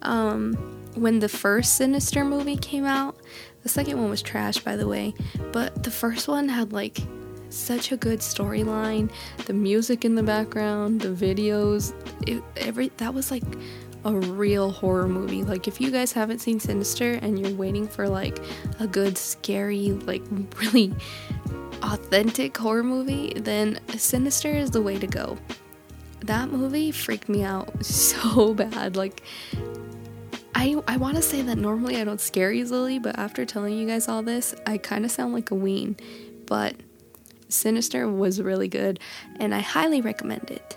Um, 0.00 0.54
when 0.94 1.18
the 1.18 1.28
first 1.28 1.76
Sinister 1.76 2.24
movie 2.24 2.56
came 2.56 2.86
out, 2.86 3.16
the 3.62 3.68
second 3.68 4.00
one 4.00 4.08
was 4.08 4.22
trash, 4.22 4.58
by 4.58 4.74
the 4.76 4.88
way, 4.88 5.12
but 5.52 5.82
the 5.82 5.90
first 5.90 6.28
one 6.28 6.48
had 6.48 6.72
like 6.72 6.98
such 7.50 7.92
a 7.92 7.96
good 7.98 8.20
storyline. 8.20 9.10
The 9.44 9.52
music 9.52 10.06
in 10.06 10.14
the 10.14 10.22
background, 10.22 11.02
the 11.02 11.08
videos, 11.08 11.92
it, 12.26 12.42
every 12.56 12.88
that 12.96 13.12
was 13.12 13.30
like 13.30 13.44
a 14.06 14.14
real 14.14 14.70
horror 14.70 15.08
movie. 15.08 15.42
Like 15.42 15.68
if 15.68 15.78
you 15.78 15.90
guys 15.90 16.12
haven't 16.12 16.38
seen 16.38 16.58
Sinister 16.58 17.14
and 17.14 17.38
you're 17.38 17.54
waiting 17.56 17.86
for 17.86 18.08
like 18.08 18.38
a 18.80 18.86
good 18.86 19.18
scary, 19.18 19.90
like 19.90 20.22
really 20.58 20.94
authentic 21.82 22.56
horror 22.56 22.82
movie, 22.82 23.32
then 23.36 23.80
Sinister 23.96 24.50
is 24.50 24.70
the 24.70 24.82
way 24.82 24.98
to 24.98 25.06
go. 25.06 25.38
That 26.20 26.50
movie 26.50 26.90
freaked 26.90 27.28
me 27.28 27.44
out 27.44 27.84
so 27.84 28.54
bad. 28.54 28.96
Like 28.96 29.22
I 30.54 30.82
I 30.88 30.96
want 30.96 31.16
to 31.16 31.22
say 31.22 31.42
that 31.42 31.56
normally 31.56 31.96
I 32.00 32.04
don't 32.04 32.20
scare 32.20 32.52
easily, 32.52 32.98
but 32.98 33.18
after 33.18 33.44
telling 33.44 33.76
you 33.76 33.86
guys 33.86 34.08
all 34.08 34.22
this, 34.22 34.54
I 34.66 34.78
kind 34.78 35.04
of 35.04 35.10
sound 35.10 35.32
like 35.32 35.50
a 35.50 35.54
ween. 35.54 35.96
But 36.46 36.76
Sinister 37.48 38.08
was 38.10 38.40
really 38.40 38.68
good 38.68 38.98
and 39.38 39.54
I 39.54 39.60
highly 39.60 40.00
recommend 40.00 40.50
it. 40.50 40.76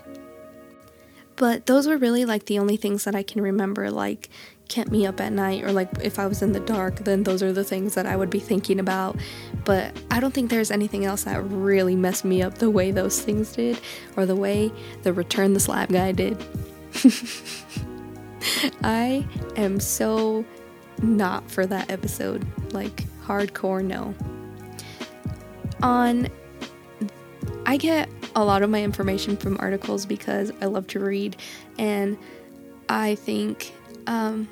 But 1.36 1.66
those 1.66 1.88
were 1.88 1.96
really 1.96 2.24
like 2.26 2.46
the 2.46 2.58
only 2.58 2.76
things 2.76 3.04
that 3.04 3.14
I 3.14 3.22
can 3.22 3.40
remember 3.40 3.90
like 3.90 4.28
kept 4.70 4.90
me 4.90 5.04
up 5.04 5.20
at 5.20 5.32
night 5.32 5.62
or 5.62 5.72
like 5.72 5.90
if 6.02 6.18
I 6.18 6.26
was 6.26 6.40
in 6.40 6.52
the 6.52 6.60
dark, 6.60 6.96
then 7.00 7.24
those 7.24 7.42
are 7.42 7.52
the 7.52 7.64
things 7.64 7.94
that 7.94 8.06
I 8.06 8.16
would 8.16 8.30
be 8.30 8.38
thinking 8.38 8.80
about. 8.80 9.18
But 9.64 9.94
I 10.10 10.20
don't 10.20 10.32
think 10.32 10.48
there's 10.48 10.70
anything 10.70 11.04
else 11.04 11.24
that 11.24 11.42
really 11.42 11.96
messed 11.96 12.24
me 12.24 12.40
up 12.40 12.54
the 12.54 12.70
way 12.70 12.90
those 12.90 13.20
things 13.20 13.52
did 13.52 13.78
or 14.16 14.24
the 14.24 14.36
way 14.36 14.72
the 15.02 15.12
Return 15.12 15.52
the 15.52 15.60
Slab 15.60 15.90
guy 15.90 16.12
did. 16.12 16.42
I 18.82 19.26
am 19.56 19.80
so 19.80 20.44
not 21.02 21.50
for 21.50 21.66
that 21.66 21.90
episode. 21.90 22.46
Like 22.72 23.04
hardcore 23.24 23.84
no. 23.84 24.14
On 25.82 26.28
I 27.66 27.76
get 27.76 28.08
a 28.36 28.44
lot 28.44 28.62
of 28.62 28.70
my 28.70 28.82
information 28.82 29.36
from 29.36 29.56
articles 29.58 30.06
because 30.06 30.52
I 30.60 30.66
love 30.66 30.86
to 30.88 31.00
read 31.00 31.36
and 31.78 32.16
I 32.88 33.16
think 33.16 33.72
um 34.06 34.48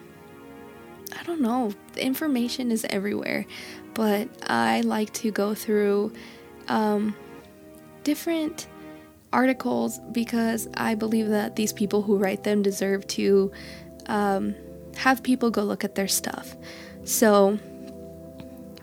I 1.19 1.25
don't 1.25 1.41
know, 1.41 1.73
the 1.95 2.05
information 2.05 2.71
is 2.71 2.87
everywhere, 2.89 3.47
but 3.95 4.29
I 4.49 4.83
like 4.83 5.13
to 5.15 5.31
go 5.31 5.55
through 5.55 6.13
um 6.69 7.17
different 8.05 8.69
articles 9.33 9.99
because 10.13 10.69
I 10.75 10.95
believe 10.95 11.29
that 11.29 11.57
these 11.57 11.73
people 11.73 12.03
who 12.03 12.19
write 12.19 12.45
them 12.45 12.61
deserve 12.63 13.07
to 13.09 13.51
um, 14.07 14.55
have 14.97 15.23
people 15.23 15.51
go 15.51 15.63
look 15.63 15.85
at 15.85 15.95
their 15.95 16.09
stuff. 16.09 16.57
So, 17.05 17.59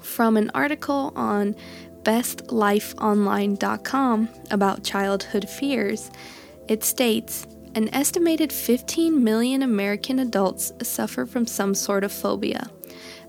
from 0.01 0.37
an 0.37 0.51
article 0.53 1.11
on 1.15 1.55
bestlifeonline.com 2.03 4.29
about 4.51 4.83
childhood 4.83 5.49
fears, 5.49 6.11
it 6.67 6.83
states 6.83 7.47
an 7.75 7.93
estimated 7.93 8.53
15 8.53 9.21
million 9.21 9.61
American 9.61 10.19
adults 10.19 10.71
suffer 10.81 11.25
from 11.25 11.45
some 11.45 11.75
sort 11.75 12.05
of 12.05 12.11
phobia. 12.11 12.69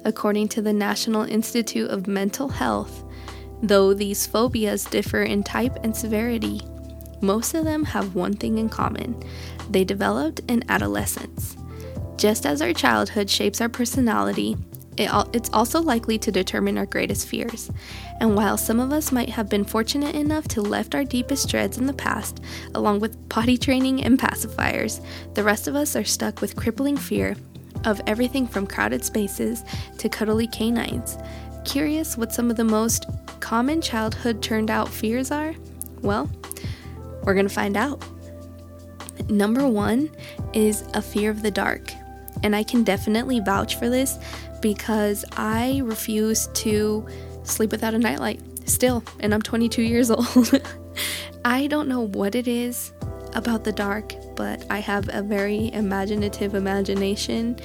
According 0.05 0.47
to 0.51 0.63
the 0.63 0.73
National 0.73 1.23
Institute 1.23 1.91
of 1.91 2.07
Mental 2.07 2.49
Health, 2.49 3.03
though 3.61 3.93
these 3.93 4.25
phobias 4.25 4.85
differ 4.85 5.25
in 5.25 5.43
type 5.43 5.77
and 5.83 5.97
severity, 5.97 6.61
most 7.21 7.55
of 7.55 7.65
them 7.65 7.85
have 7.85 8.15
one 8.15 8.35
thing 8.35 8.59
in 8.59 8.69
common 8.69 9.21
they 9.69 9.83
developed 9.83 10.41
in 10.47 10.63
adolescence. 10.69 11.57
Just 12.17 12.47
as 12.47 12.63
our 12.63 12.73
childhood 12.73 13.29
shapes 13.29 13.61
our 13.61 13.69
personality, 13.69 14.57
it 14.97 15.11
it's 15.33 15.51
also 15.53 15.81
likely 15.81 16.19
to 16.19 16.33
determine 16.33 16.79
our 16.79 16.87
greatest 16.87 17.29
fears. 17.29 17.71
And 18.21 18.35
while 18.35 18.57
some 18.57 18.81
of 18.81 18.93
us 18.93 19.13
might 19.13 19.29
have 19.31 19.49
been 19.49 19.65
fortunate 19.65 20.15
enough 20.15 20.49
to 20.49 20.63
left 20.63 20.95
our 20.95 21.05
deepest 21.05 21.49
dreads 21.49 21.79
in 21.79 21.87
the 21.87 21.93
past, 21.93 22.41
along 22.75 23.01
with 23.01 23.29
potty 23.29 23.59
training 23.59 24.05
and 24.05 24.19
pacifiers, 24.19 25.05
the 25.35 25.45
rest 25.45 25.69
of 25.69 25.77
us 25.77 25.97
are 25.97 26.05
stuck 26.05 26.41
with 26.41 26.57
crippling 26.57 26.97
fear 26.97 27.37
of 27.85 28.01
everything 28.07 28.47
from 28.47 28.67
crowded 28.67 29.05
spaces 29.05 29.65
to 29.99 30.09
cuddly 30.09 30.47
canines. 30.47 31.19
Curious 31.65 32.17
what 32.17 32.33
some 32.33 32.51
of 32.51 32.57
the 32.57 32.65
most 32.65 33.07
common 33.41 33.81
childhood 33.81 34.43
turned 34.43 34.71
out 34.71 34.89
fears 34.89 35.31
are? 35.31 35.55
Well, 36.01 36.31
we're 37.23 37.35
to 37.35 37.49
find 37.49 37.77
out. 37.77 38.03
Number 39.29 39.67
one 39.67 40.11
is 40.53 40.83
a 40.95 41.03
fear 41.03 41.31
of 41.31 41.43
the 41.43 41.51
dark. 41.51 41.93
And 42.43 42.55
I 42.55 42.63
can 42.63 42.85
definitely 42.85 43.41
vouch 43.41 43.77
for 43.77 43.89
this 43.89 44.19
because 44.61 45.25
I 45.37 45.81
refuse 45.85 46.49
to 46.55 47.07
sleep 47.45 47.71
without 47.71 47.95
a 47.95 47.99
nightlight 47.99 48.41
still, 48.69 49.03
and 49.21 49.33
I'm 49.33 49.43
22 49.43 49.83
years 49.83 50.11
old. 50.13 50.61
I 51.45 51.67
don't 51.69 51.89
know 51.89 52.01
what 52.01 52.35
it 52.35 52.49
is 52.49 52.93
about 53.35 53.65
the 53.65 53.73
dark, 53.73 54.15
but 54.35 54.65
I 54.71 54.79
have 54.79 55.09
a 55.13 55.23
very 55.23 55.73
imaginative 55.73 56.55
imagination 56.55 57.59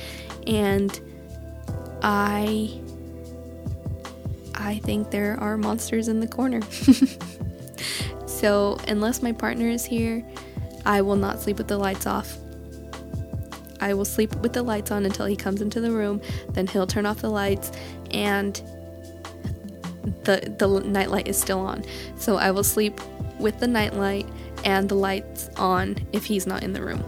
and 0.45 0.99
I 2.03 2.79
I 4.55 4.77
think 4.79 5.09
there 5.09 5.39
are 5.39 5.57
monsters 5.57 6.07
in 6.07 6.19
the 6.19 6.27
corner. 6.27 6.61
so, 8.27 8.77
unless 8.87 9.23
my 9.23 9.31
partner 9.31 9.67
is 9.67 9.83
here, 9.83 10.23
I 10.85 11.01
will 11.01 11.15
not 11.15 11.39
sleep 11.39 11.57
with 11.57 11.67
the 11.67 11.77
lights 11.77 12.05
off. 12.05 12.37
I 13.81 13.93
will 13.93 14.05
sleep 14.05 14.35
with 14.37 14.53
the 14.53 14.63
lights 14.63 14.91
on 14.91 15.05
until 15.05 15.25
he 15.25 15.35
comes 15.35 15.61
into 15.61 15.81
the 15.81 15.91
room. 15.91 16.21
Then 16.49 16.67
he'll 16.67 16.87
turn 16.87 17.05
off 17.05 17.21
the 17.21 17.29
lights 17.29 17.71
and 18.11 18.55
the 20.23 20.53
the 20.57 20.81
nightlight 20.85 21.27
is 21.27 21.37
still 21.37 21.59
on. 21.59 21.83
So 22.17 22.37
I 22.37 22.51
will 22.51 22.63
sleep 22.63 23.01
with 23.39 23.59
the 23.59 23.67
nightlight 23.67 24.27
and 24.63 24.87
the 24.87 24.95
lights 24.95 25.49
on 25.57 25.97
if 26.13 26.25
he's 26.25 26.45
not 26.45 26.63
in 26.63 26.73
the 26.73 26.81
room. 26.81 27.03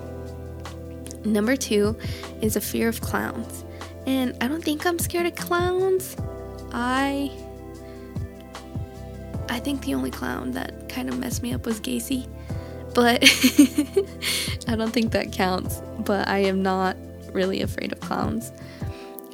Number 1.24 1.56
2 1.56 1.96
is 2.42 2.56
a 2.56 2.62
fear 2.62 2.90
of 2.90 3.00
clowns. 3.00 3.64
And 4.06 4.36
I 4.42 4.48
don't 4.48 4.64
think 4.64 4.86
I'm 4.86 5.00
scared 5.00 5.28
of 5.28 5.36
clowns. 5.36 6.18
I 6.74 7.32
I 9.48 9.60
think 9.60 9.84
the 9.86 9.94
only 9.94 10.10
clown 10.10 10.52
that 10.52 10.90
kind 10.90 11.08
of 11.08 11.20
messed 11.20 11.44
me 11.44 11.54
up 11.54 11.66
was 11.66 11.80
Gacy 11.80 12.28
but 12.94 13.24
I 14.68 14.76
don't 14.76 14.92
think 14.92 15.12
that 15.12 15.32
counts. 15.32 15.82
But 16.00 16.28
I 16.28 16.40
am 16.40 16.62
not 16.62 16.98
really 17.32 17.62
afraid 17.62 17.92
of 17.92 18.00
clowns. 18.00 18.52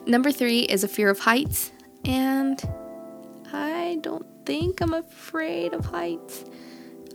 Number 0.05 0.31
three 0.31 0.61
is 0.61 0.83
a 0.83 0.87
fear 0.87 1.09
of 1.09 1.19
heights, 1.19 1.71
and 2.05 2.61
I 3.51 3.99
don't 4.01 4.25
think 4.45 4.81
I'm 4.81 4.93
afraid 4.93 5.73
of 5.73 5.85
heights. 5.85 6.45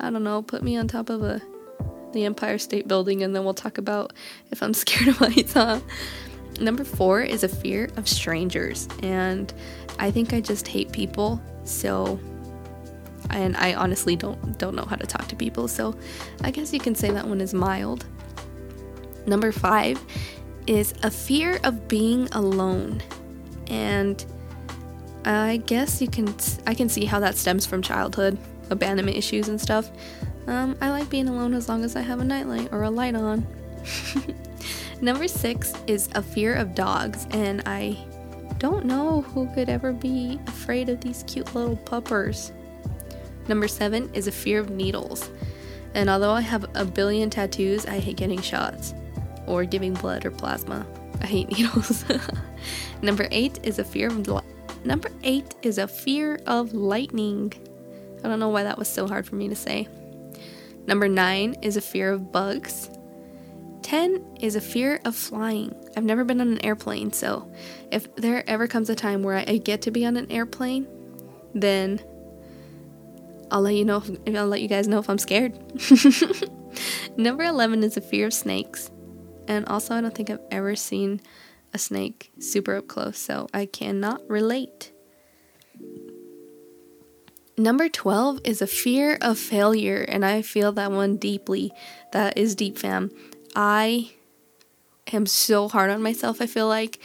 I 0.00 0.10
don't 0.10 0.24
know, 0.24 0.42
put 0.42 0.62
me 0.62 0.76
on 0.76 0.88
top 0.88 1.10
of 1.10 1.22
a 1.22 1.40
the 2.12 2.24
Empire 2.24 2.58
State 2.58 2.86
Building 2.86 3.24
and 3.24 3.34
then 3.34 3.44
we'll 3.44 3.54
talk 3.54 3.76
about 3.76 4.12
if 4.50 4.62
I'm 4.62 4.72
scared 4.74 5.08
of 5.08 5.16
heights, 5.16 5.52
huh? 5.52 5.80
Number 6.60 6.84
four 6.84 7.20
is 7.20 7.42
a 7.42 7.48
fear 7.48 7.90
of 7.96 8.08
strangers, 8.08 8.88
and 9.02 9.52
I 9.98 10.12
think 10.12 10.32
I 10.32 10.40
just 10.40 10.68
hate 10.68 10.92
people, 10.92 11.42
so 11.64 12.20
and 13.30 13.56
I 13.56 13.74
honestly 13.74 14.16
don't 14.16 14.58
don't 14.58 14.74
know 14.74 14.84
how 14.84 14.96
to 14.96 15.06
talk 15.06 15.28
to 15.28 15.36
people, 15.36 15.68
so 15.68 15.96
I 16.42 16.50
guess 16.50 16.72
you 16.72 16.80
can 16.80 16.94
say 16.94 17.10
that 17.10 17.26
one 17.26 17.40
is 17.40 17.54
mild. 17.54 18.06
Number 19.26 19.52
5 19.52 20.00
is 20.66 20.94
a 21.02 21.10
fear 21.10 21.60
of 21.64 21.88
being 21.88 22.28
alone. 22.32 23.02
And 23.68 24.24
I 25.24 25.58
guess 25.66 26.02
you 26.02 26.08
can 26.08 26.34
I 26.66 26.74
can 26.74 26.88
see 26.88 27.04
how 27.04 27.20
that 27.20 27.36
stems 27.36 27.64
from 27.66 27.82
childhood, 27.82 28.38
abandonment 28.70 29.16
issues 29.16 29.48
and 29.48 29.60
stuff. 29.60 29.90
Um, 30.46 30.76
I 30.80 30.90
like 30.90 31.08
being 31.08 31.28
alone 31.28 31.54
as 31.54 31.68
long 31.68 31.84
as 31.84 31.96
I 31.96 32.02
have 32.02 32.20
a 32.20 32.24
nightlight 32.24 32.72
or 32.72 32.82
a 32.82 32.90
light 32.90 33.14
on. 33.14 33.46
Number 35.00 35.26
six 35.26 35.72
is 35.86 36.08
a 36.14 36.22
fear 36.22 36.54
of 36.54 36.74
dogs, 36.74 37.26
and 37.30 37.62
I 37.66 37.96
don't 38.58 38.84
know 38.84 39.22
who 39.22 39.52
could 39.54 39.68
ever 39.68 39.92
be 39.92 40.38
afraid 40.46 40.88
of 40.88 41.00
these 41.00 41.24
cute 41.26 41.54
little 41.54 41.76
puppers. 41.76 42.52
Number 43.48 43.68
seven 43.68 44.10
is 44.14 44.26
a 44.26 44.32
fear 44.32 44.60
of 44.60 44.70
needles. 44.70 45.30
And 45.94 46.10
although 46.10 46.32
I 46.32 46.40
have 46.40 46.66
a 46.74 46.84
billion 46.84 47.30
tattoos, 47.30 47.86
I 47.86 47.98
hate 47.98 48.16
getting 48.16 48.40
shots 48.40 48.94
or 49.46 49.64
giving 49.64 49.94
blood 49.94 50.24
or 50.24 50.30
plasma. 50.30 50.86
I 51.20 51.26
hate 51.26 51.48
needles. 51.56 52.04
Number 53.02 53.28
eight 53.30 53.60
is 53.62 53.78
a 53.78 53.84
fear 53.84 54.08
of 54.08 54.26
li- 54.26 54.40
number 54.84 55.10
eight 55.22 55.54
is 55.62 55.78
a 55.78 55.86
fear 55.86 56.40
of 56.46 56.72
lightning. 56.74 57.52
I 58.22 58.28
don't 58.28 58.40
know 58.40 58.48
why 58.48 58.64
that 58.64 58.78
was 58.78 58.88
so 58.88 59.06
hard 59.06 59.26
for 59.26 59.36
me 59.36 59.48
to 59.48 59.56
say. 59.56 59.88
Number 60.86 61.08
nine 61.08 61.56
is 61.62 61.76
a 61.76 61.80
fear 61.80 62.12
of 62.12 62.32
bugs. 62.32 62.90
10 63.82 64.38
is 64.40 64.56
a 64.56 64.60
fear 64.62 64.98
of 65.04 65.14
flying. 65.14 65.74
I've 65.94 66.04
never 66.04 66.24
been 66.24 66.40
on 66.40 66.48
an 66.48 66.64
airplane, 66.64 67.12
so 67.12 67.50
if 67.90 68.14
there 68.16 68.48
ever 68.48 68.66
comes 68.66 68.88
a 68.88 68.94
time 68.94 69.22
where 69.22 69.36
I 69.36 69.58
get 69.58 69.82
to 69.82 69.90
be 69.90 70.06
on 70.06 70.16
an 70.16 70.30
airplane, 70.32 70.86
then 71.54 72.00
I'll 73.54 73.60
let 73.60 73.76
you 73.76 73.84
know. 73.84 74.02
If, 74.26 74.34
I'll 74.34 74.48
let 74.48 74.62
you 74.62 74.68
guys 74.68 74.88
know 74.88 74.98
if 74.98 75.08
I'm 75.08 75.16
scared. 75.16 75.56
Number 77.16 77.44
11 77.44 77.84
is 77.84 77.96
a 77.96 78.00
fear 78.00 78.26
of 78.26 78.34
snakes. 78.34 78.90
And 79.46 79.64
also, 79.66 79.94
I 79.94 80.00
don't 80.00 80.12
think 80.12 80.28
I've 80.28 80.40
ever 80.50 80.74
seen 80.74 81.20
a 81.72 81.78
snake 81.78 82.32
super 82.40 82.74
up 82.74 82.88
close, 82.88 83.16
so 83.16 83.46
I 83.54 83.66
cannot 83.66 84.28
relate. 84.28 84.90
Number 87.56 87.88
12 87.88 88.40
is 88.42 88.60
a 88.60 88.66
fear 88.66 89.18
of 89.20 89.38
failure, 89.38 90.04
and 90.08 90.24
I 90.24 90.42
feel 90.42 90.72
that 90.72 90.90
one 90.90 91.16
deeply. 91.16 91.72
That 92.10 92.36
is 92.36 92.56
deep, 92.56 92.76
fam. 92.76 93.12
I 93.54 94.14
am 95.12 95.26
so 95.26 95.68
hard 95.68 95.90
on 95.92 96.02
myself, 96.02 96.40
I 96.40 96.46
feel 96.46 96.66
like, 96.66 96.98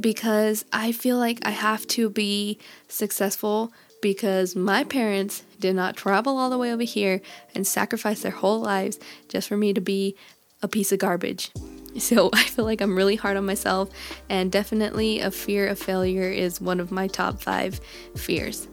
because 0.00 0.64
I 0.72 0.92
feel 0.92 1.18
like 1.18 1.40
I 1.46 1.50
have 1.50 1.86
to 1.88 2.08
be 2.08 2.58
successful 2.88 3.70
because 4.02 4.54
my 4.54 4.84
parents 4.84 5.44
did 5.58 5.74
not 5.74 5.96
travel 5.96 6.36
all 6.36 6.50
the 6.50 6.58
way 6.58 6.70
over 6.70 6.82
here 6.82 7.22
and 7.54 7.66
sacrifice 7.66 8.20
their 8.20 8.32
whole 8.32 8.60
lives 8.60 8.98
just 9.28 9.48
for 9.48 9.56
me 9.56 9.72
to 9.72 9.80
be 9.80 10.14
a 10.60 10.68
piece 10.68 10.92
of 10.92 10.98
garbage. 10.98 11.50
So 11.98 12.30
I 12.32 12.44
feel 12.44 12.64
like 12.64 12.80
I'm 12.80 12.96
really 12.96 13.16
hard 13.16 13.36
on 13.36 13.44
myself, 13.44 13.90
and 14.30 14.50
definitely 14.50 15.20
a 15.20 15.30
fear 15.30 15.68
of 15.68 15.78
failure 15.78 16.30
is 16.30 16.58
one 16.58 16.80
of 16.80 16.90
my 16.90 17.06
top 17.06 17.42
five 17.42 17.82
fears. 18.16 18.66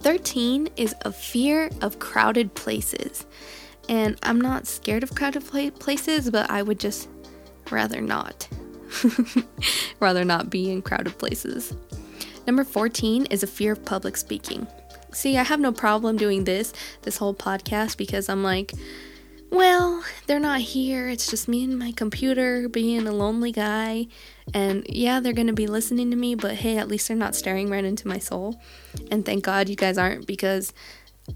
13 0.00 0.68
is 0.76 0.96
a 1.02 1.12
fear 1.12 1.70
of 1.82 2.00
crowded 2.00 2.52
places. 2.56 3.24
And 3.88 4.18
I'm 4.24 4.40
not 4.40 4.66
scared 4.66 5.04
of 5.04 5.14
crowded 5.14 5.44
places, 5.44 6.28
but 6.28 6.50
I 6.50 6.62
would 6.62 6.80
just 6.80 7.08
rather 7.70 8.00
not. 8.00 8.48
rather 10.00 10.24
not 10.24 10.50
be 10.50 10.72
in 10.72 10.82
crowded 10.82 11.16
places. 11.18 11.72
Number 12.46 12.64
14 12.64 13.26
is 13.26 13.42
a 13.42 13.46
fear 13.46 13.72
of 13.72 13.84
public 13.84 14.16
speaking. 14.16 14.66
See, 15.12 15.36
I 15.36 15.42
have 15.42 15.60
no 15.60 15.72
problem 15.72 16.16
doing 16.16 16.44
this, 16.44 16.72
this 17.02 17.16
whole 17.16 17.34
podcast, 17.34 17.96
because 17.96 18.28
I'm 18.28 18.42
like, 18.42 18.72
well, 19.50 20.04
they're 20.26 20.40
not 20.40 20.60
here. 20.60 21.08
It's 21.08 21.28
just 21.28 21.48
me 21.48 21.64
and 21.64 21.78
my 21.78 21.92
computer 21.92 22.68
being 22.68 23.06
a 23.06 23.12
lonely 23.12 23.52
guy. 23.52 24.06
And 24.52 24.84
yeah, 24.88 25.20
they're 25.20 25.32
going 25.32 25.46
to 25.46 25.52
be 25.52 25.66
listening 25.66 26.10
to 26.10 26.16
me, 26.16 26.34
but 26.34 26.54
hey, 26.54 26.76
at 26.78 26.88
least 26.88 27.08
they're 27.08 27.16
not 27.16 27.34
staring 27.34 27.70
right 27.70 27.84
into 27.84 28.08
my 28.08 28.18
soul. 28.18 28.60
And 29.10 29.24
thank 29.24 29.44
God 29.44 29.68
you 29.68 29.76
guys 29.76 29.98
aren't 29.98 30.26
because 30.26 30.72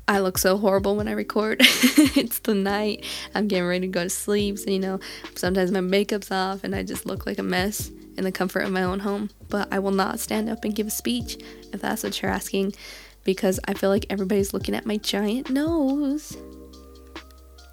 I 0.06 0.20
look 0.20 0.38
so 0.38 0.56
horrible 0.56 0.96
when 0.96 1.08
I 1.08 1.12
record. 1.12 1.58
it's 1.60 2.40
the 2.40 2.54
night. 2.54 3.04
I'm 3.34 3.48
getting 3.48 3.66
ready 3.66 3.86
to 3.86 3.92
go 3.92 4.04
to 4.04 4.10
sleep. 4.10 4.58
So, 4.58 4.70
you 4.70 4.78
know, 4.78 5.00
sometimes 5.34 5.70
my 5.70 5.80
makeup's 5.80 6.30
off 6.30 6.64
and 6.64 6.74
I 6.74 6.82
just 6.82 7.06
look 7.06 7.26
like 7.26 7.38
a 7.38 7.42
mess 7.42 7.90
in 8.20 8.24
the 8.24 8.30
comfort 8.30 8.60
of 8.60 8.70
my 8.70 8.82
own 8.82 9.00
home. 9.00 9.30
But 9.48 9.72
I 9.72 9.78
will 9.78 9.90
not 9.90 10.20
stand 10.20 10.48
up 10.48 10.62
and 10.62 10.74
give 10.74 10.86
a 10.86 10.90
speech 10.90 11.42
if 11.72 11.80
that's 11.80 12.04
what 12.04 12.20
you're 12.20 12.30
asking 12.30 12.74
because 13.24 13.58
I 13.66 13.74
feel 13.74 13.90
like 13.90 14.06
everybody's 14.10 14.52
looking 14.54 14.74
at 14.74 14.86
my 14.86 14.98
giant 14.98 15.50
nose. 15.50 16.36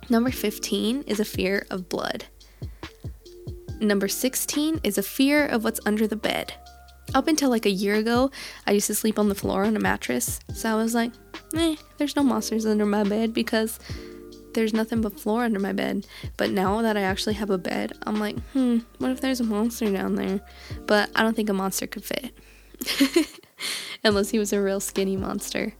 Number 0.09 0.31
15 0.31 1.03
is 1.03 1.19
a 1.19 1.25
fear 1.25 1.67
of 1.69 1.89
blood. 1.89 2.25
Number 3.81 4.07
16 4.07 4.79
is 4.83 4.97
a 4.97 5.03
fear 5.03 5.45
of 5.45 5.65
what's 5.65 5.81
under 5.85 6.07
the 6.07 6.15
bed. 6.15 6.53
Up 7.13 7.27
until 7.27 7.49
like 7.49 7.65
a 7.65 7.69
year 7.69 7.95
ago, 7.95 8.31
I 8.65 8.71
used 8.71 8.87
to 8.87 8.95
sleep 8.95 9.19
on 9.19 9.29
the 9.29 9.35
floor 9.35 9.65
on 9.65 9.75
a 9.75 9.81
mattress. 9.81 10.39
So 10.53 10.69
I 10.69 10.75
was 10.75 10.95
like, 10.95 11.11
eh, 11.55 11.75
there's 11.97 12.15
no 12.15 12.23
monsters 12.23 12.65
under 12.65 12.85
my 12.85 13.03
bed 13.03 13.33
because 13.33 13.79
there's 14.57 14.73
nothing 14.73 15.01
but 15.01 15.19
floor 15.19 15.43
under 15.43 15.59
my 15.59 15.71
bed. 15.71 16.07
But 16.35 16.49
now 16.49 16.81
that 16.81 16.97
I 16.97 17.01
actually 17.01 17.35
have 17.35 17.51
a 17.51 17.59
bed, 17.59 17.93
I'm 18.07 18.19
like, 18.19 18.39
hmm, 18.53 18.79
what 18.97 19.11
if 19.11 19.21
there's 19.21 19.39
a 19.39 19.43
monster 19.43 19.91
down 19.91 20.15
there? 20.15 20.41
But 20.87 21.11
I 21.15 21.21
don't 21.21 21.35
think 21.35 21.49
a 21.49 21.53
monster 21.53 21.85
could 21.85 22.03
fit. 22.03 22.33
Unless 24.03 24.31
he 24.31 24.39
was 24.39 24.51
a 24.53 24.59
real 24.59 24.79
skinny 24.79 25.15
monster. 25.15 25.75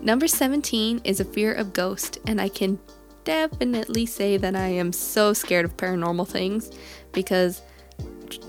Number 0.00 0.26
17 0.26 1.02
is 1.04 1.20
a 1.20 1.24
fear 1.24 1.52
of 1.52 1.74
ghost, 1.74 2.18
and 2.26 2.40
I 2.40 2.48
can 2.48 2.78
definitely 3.24 4.06
say 4.06 4.38
that 4.38 4.56
I 4.56 4.68
am 4.68 4.90
so 4.90 5.34
scared 5.34 5.66
of 5.66 5.76
paranormal 5.76 6.26
things 6.26 6.70
because 7.12 7.60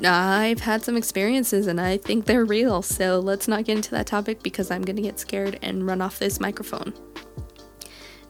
I've 0.06 0.62
had 0.62 0.86
some 0.86 0.96
experiences 0.96 1.68
and 1.68 1.82
I 1.82 1.98
think 1.98 2.26
they're 2.26 2.46
real. 2.46 2.82
So 2.82 3.20
let's 3.20 3.50
not 3.50 3.66
get 3.66 3.76
into 3.76 3.92
that 3.92 4.08
topic 4.08 4.42
because 4.42 4.72
I'm 4.72 4.84
going 4.84 4.96
to 4.96 5.02
get 5.02 5.20
scared 5.20 5.60
and 5.62 5.86
run 5.86 6.02
off 6.02 6.18
this 6.18 6.40
microphone. 6.40 6.94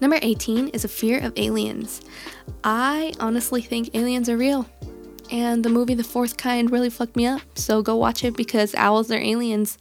Number 0.01 0.19
18 0.21 0.69
is 0.69 0.83
a 0.83 0.89
fear 0.89 1.19
of 1.19 1.33
aliens. 1.37 2.01
I 2.63 3.13
honestly 3.19 3.61
think 3.61 3.95
aliens 3.95 4.29
are 4.29 4.37
real. 4.37 4.67
And 5.31 5.63
the 5.63 5.69
movie 5.69 5.95
The 5.95 6.03
Fourth 6.03 6.37
Kind 6.37 6.71
really 6.71 6.89
fucked 6.89 7.15
me 7.15 7.25
up. 7.25 7.41
So 7.55 7.81
go 7.81 7.95
watch 7.95 8.23
it 8.23 8.35
because 8.35 8.75
owls 8.75 9.09
are 9.11 9.17
aliens. 9.17 9.77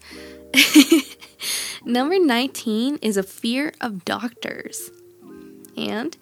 Number 1.84 2.18
19 2.18 2.98
is 3.02 3.16
a 3.16 3.22
fear 3.22 3.72
of 3.80 4.04
doctors. 4.04 4.90
And 5.76 6.16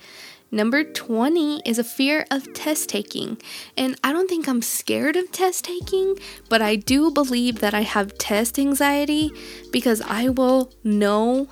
Number 0.55 0.85
20 0.85 1.63
is 1.65 1.79
a 1.79 1.85
fear 1.85 2.27
of 2.31 2.53
test 2.53 2.91
taking. 2.91 3.39
And 3.75 3.99
I 4.05 4.13
don't 4.13 4.29
think 4.29 4.47
I'm 4.47 4.61
scared 4.61 5.17
of 5.17 5.33
test 5.33 5.65
taking, 5.65 6.17
but 6.51 6.61
I 6.61 6.77
do 6.77 7.11
believe 7.11 7.61
that 7.61 7.73
I 7.73 7.81
have 7.81 8.19
test 8.19 8.59
anxiety 8.59 9.31
because 9.73 10.03
I 10.03 10.29
will 10.29 10.71
know 10.85 11.49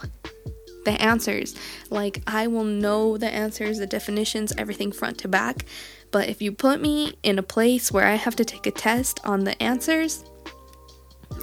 the 0.85 0.93
answers. 1.01 1.55
Like, 1.91 2.23
I 2.27 2.47
will 2.47 2.65
know 2.65 3.17
the 3.17 3.29
answers, 3.29 3.79
the 3.79 3.87
definitions, 3.87 4.53
everything 4.57 4.93
front 4.93 5.19
to 5.19 5.29
back. 5.29 5.65
But 6.11 6.29
if 6.29 6.43
you 6.43 6.53
put 6.53 6.81
me 6.81 7.15
in 7.23 7.39
a 7.39 7.43
place 7.43 7.93
where 7.93 8.07
I 8.07 8.15
have 8.15 8.37
to 8.37 8.45
take 8.45 8.67
a 8.67 8.71
test 8.71 9.21
on 9.25 9.45
the 9.45 9.61
answers, 9.63 10.25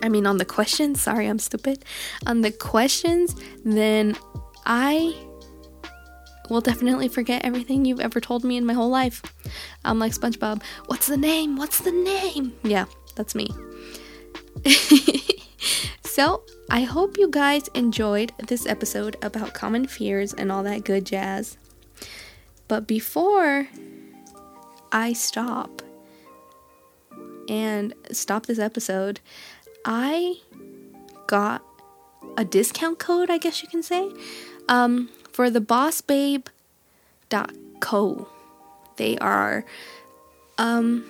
I 0.04 0.10
mean, 0.10 0.26
on 0.28 0.38
the 0.38 0.46
questions, 0.46 1.02
sorry, 1.02 1.28
I'm 1.28 1.40
stupid, 1.40 1.84
on 2.26 2.42
the 2.42 2.52
questions, 2.52 3.36
then 3.64 4.16
I 4.66 5.16
will 6.50 6.62
definitely 6.62 7.08
forget 7.08 7.44
everything 7.44 7.86
you've 7.86 8.00
ever 8.00 8.20
told 8.20 8.44
me 8.44 8.58
in 8.58 8.66
my 8.66 8.74
whole 8.74 8.90
life. 8.90 9.22
I'm 9.84 10.00
like 10.00 10.14
SpongeBob. 10.14 10.62
What's 10.86 11.08
the 11.08 11.18
name? 11.18 11.56
What's 11.56 11.80
the 11.80 11.92
name? 11.92 12.54
Yeah, 12.64 12.86
that's 13.16 13.36
me. 13.36 13.50
so, 16.18 16.42
I 16.68 16.82
hope 16.82 17.20
you 17.20 17.30
guys 17.30 17.68
enjoyed 17.76 18.32
this 18.48 18.66
episode 18.66 19.18
about 19.22 19.54
common 19.54 19.86
fears 19.86 20.34
and 20.34 20.52
all 20.52 20.64
that 20.64 20.84
good 20.84 21.06
jazz. 21.06 21.60
But 22.68 22.88
before 22.88 23.68
I 24.92 25.14
stop 25.14 25.84
and 27.48 27.94
stop 28.12 28.48
this 28.48 28.58
episode, 28.58 29.20
I 29.86 30.38
got 31.28 31.62
a 32.36 32.44
discount 32.44 32.98
code, 32.98 33.30
I 33.30 33.38
guess 33.38 33.62
you 33.62 33.70
can 33.70 33.84
say. 33.84 34.10
Um, 34.68 35.10
for 35.32 35.52
the 35.52 35.62
bossbabe.co. 35.62 36.50
They 38.96 39.18
are 39.20 39.66
um 40.58 41.06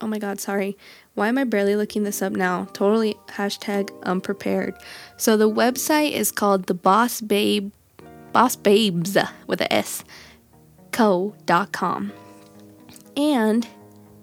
oh 0.00 0.06
my 0.06 0.20
god, 0.20 0.38
sorry. 0.38 0.76
Why 1.16 1.28
am 1.28 1.38
I 1.38 1.44
barely 1.44 1.76
looking 1.76 2.02
this 2.02 2.20
up 2.20 2.34
now? 2.34 2.66
Totally 2.74 3.16
hashtag 3.28 3.90
unprepared. 4.02 4.74
So 5.16 5.38
the 5.38 5.48
website 5.48 6.12
is 6.12 6.30
called 6.30 6.66
the 6.66 6.74
Boss 6.74 7.22
Babe 7.22 7.72
Boss 8.32 8.54
Babes 8.54 9.16
with 9.46 9.62
a 9.62 9.72
S 9.72 10.04
co.com. 10.92 12.12
And 13.16 13.66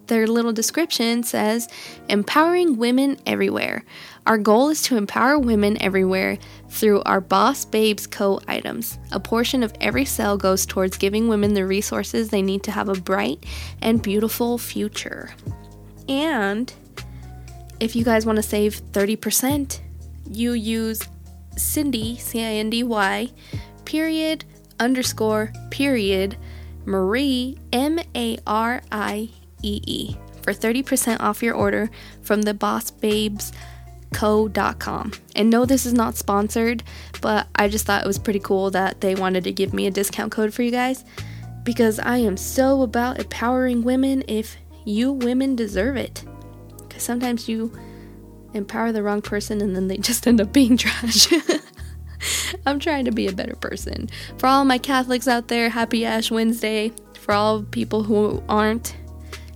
their 0.06 0.28
little 0.28 0.54
description 0.54 1.24
says 1.24 1.68
empowering 2.10 2.78
women 2.78 3.18
everywhere. 3.26 3.84
Our 4.28 4.38
goal 4.38 4.70
is 4.70 4.84
to 4.84 4.96
empower 4.96 5.40
women 5.40 5.82
everywhere 5.82 6.38
through 6.70 7.02
our 7.08 7.22
Boss 7.22 7.66
Babes 7.66 8.06
Co 8.06 8.40
items. 8.48 9.00
A 9.12 9.20
portion 9.20 9.64
of 9.64 9.74
every 9.82 10.06
sale 10.06 10.38
goes 10.38 10.68
towards 10.68 10.98
giving 10.98 11.28
women 11.28 11.56
the 11.56 11.66
resources 11.66 12.30
they 12.30 12.44
need 12.44 12.62
to 12.66 12.72
have 12.72 12.88
a 12.88 13.02
bright 13.02 13.44
and 13.82 14.00
beautiful 14.00 14.60
future. 14.60 15.34
And 16.08 16.72
if 17.84 17.98
you 17.98 18.06
guys 18.06 18.26
want 18.26 18.38
to 18.38 18.44
save 18.44 18.82
30%, 18.94 19.82
you 20.30 20.54
use 20.54 21.02
Cindy, 21.58 22.16
C 22.18 22.42
I 22.42 22.54
N 22.54 22.70
D 22.70 22.82
Y, 22.82 23.30
period, 23.84 24.46
underscore, 24.80 25.52
period, 25.70 26.38
Marie, 26.86 27.58
M 27.74 28.00
A 28.16 28.38
R 28.48 28.82
I 28.90 29.30
E 29.62 29.82
E, 29.86 30.16
for 30.42 30.54
30% 30.54 31.20
off 31.20 31.44
your 31.44 31.56
order 31.56 31.92
from 32.22 32.44
the 32.44 32.54
Boss 32.54 32.90
Babes 32.90 33.52
co.com. 34.14 35.12
And 35.36 35.50
no, 35.50 35.66
this 35.66 35.86
is 35.86 35.94
not 35.94 36.16
sponsored, 36.16 36.84
but 37.20 37.48
I 37.56 37.68
just 37.68 37.86
thought 37.86 38.04
it 38.04 38.08
was 38.08 38.20
pretty 38.20 38.40
cool 38.40 38.72
that 38.72 39.02
they 39.02 39.16
wanted 39.16 39.44
to 39.44 39.52
give 39.52 39.74
me 39.74 39.88
a 39.88 39.92
discount 39.92 40.32
code 40.32 40.54
for 40.54 40.64
you 40.64 40.72
guys 40.72 41.04
because 41.64 42.00
I 42.00 42.18
am 42.18 42.38
so 42.38 42.84
about 42.84 43.20
empowering 43.20 43.84
women 43.84 44.24
if 44.30 44.56
you 44.86 45.12
women 45.12 45.56
deserve 45.56 45.98
it. 45.98 46.24
Because 46.94 47.04
sometimes 47.04 47.50
you 47.50 47.74
empower 48.54 48.92
the 48.92 49.02
wrong 49.02 49.24
person 49.24 49.62
and 49.62 49.76
then 49.76 49.88
they 49.88 49.98
just 49.98 50.28
end 50.28 50.40
up 50.40 50.54
being 50.54 50.78
trash. 50.78 51.28
I'm 52.68 52.80
trying 52.80 53.06
to 53.06 53.12
be 53.12 53.28
a 53.28 53.34
better 53.34 53.56
person. 53.56 54.10
For 54.38 54.46
all 54.46 54.64
my 54.64 54.78
Catholics 54.78 55.28
out 55.28 55.48
there, 55.48 55.70
happy 55.70 56.06
Ash 56.06 56.30
Wednesday. 56.30 56.92
For 57.20 57.34
all 57.34 57.64
people 57.64 58.04
who 58.04 58.44
aren't, 58.48 58.96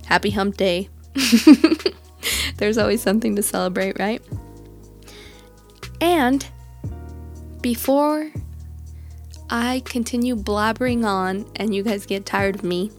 happy 0.06 0.30
hump 0.30 0.56
day. 0.56 0.88
There's 2.56 2.76
always 2.76 3.00
something 3.00 3.36
to 3.36 3.42
celebrate, 3.42 4.00
right? 4.00 4.20
And 6.00 6.44
before 7.62 8.32
I 9.48 9.82
continue 9.84 10.34
blabbering 10.34 11.04
on 11.06 11.46
and 11.54 11.72
you 11.72 11.84
guys 11.84 12.04
get 12.04 12.26
tired 12.26 12.56
of 12.56 12.64
me, 12.64 12.90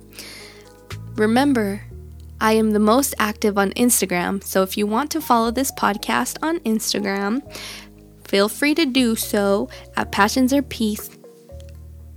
remember 1.15 1.83
I 2.41 2.53
am 2.53 2.71
the 2.71 2.79
most 2.79 3.13
active 3.19 3.57
on 3.57 3.71
Instagram. 3.71 4.43
So 4.43 4.63
if 4.63 4.77
you 4.77 4.87
want 4.87 5.11
to 5.11 5.21
follow 5.21 5.51
this 5.51 5.71
podcast 5.71 6.37
on 6.41 6.59
Instagram, 6.61 7.41
feel 8.27 8.47
free 8.47 8.73
to 8.75 8.85
do 8.85 9.15
so 9.15 9.69
at 9.97 10.11
Passions 10.11 10.53
or 10.53 10.61
Peace 10.61 11.09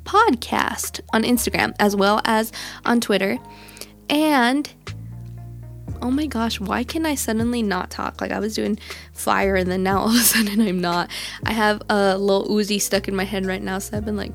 podcast 0.05 1.01
on 1.13 1.23
Instagram 1.23 1.75
as 1.79 1.97
well 1.97 2.21
as 2.25 2.53
on 2.85 3.01
Twitter. 3.01 3.39
And 4.09 4.71
oh 6.01 6.11
my 6.11 6.27
gosh, 6.27 6.61
why 6.61 6.85
can 6.85 7.07
I 7.07 7.15
suddenly 7.15 7.63
not 7.63 7.91
talk? 7.91 8.21
Like 8.21 8.33
I 8.33 8.39
was 8.39 8.55
doing 8.55 8.79
fire 9.13 9.57
and 9.57 9.71
then 9.71 9.83
now 9.83 10.01
all 10.01 10.09
of 10.09 10.15
a 10.15 10.19
sudden 10.21 10.61
I'm 10.61 10.81
not. 10.81 11.11
I 11.45 11.53
have 11.53 11.83
a 11.89 12.17
little 12.19 12.49
Uzi 12.49 12.81
stuck 12.81 13.09
in 13.09 13.17
my 13.17 13.25
head 13.25 13.47
right 13.47 13.63
now, 13.63 13.79
so 13.79 13.97
I've 13.97 14.05
been 14.05 14.17
like 14.17 14.35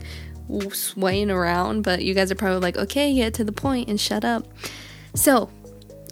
swaying 0.71 1.29
around, 1.29 1.83
but 1.83 2.03
you 2.03 2.13
guys 2.13 2.31
are 2.31 2.35
probably 2.35 2.59
like, 2.59 2.77
okay, 2.77 3.13
get 3.13 3.33
to 3.35 3.43
the 3.43 3.51
point 3.51 3.89
and 3.89 3.99
shut 3.99 4.23
up. 4.23 4.47
So, 5.13 5.49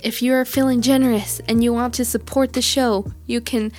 if 0.05 0.21
you're 0.21 0.45
feeling 0.45 0.81
generous 0.81 1.41
and 1.49 1.63
you 1.63 1.73
want 1.73 1.91
to 1.95 2.05
support 2.05 2.53
the 2.53 2.61
show, 2.61 3.11
you 3.25 3.41
can 3.41 3.71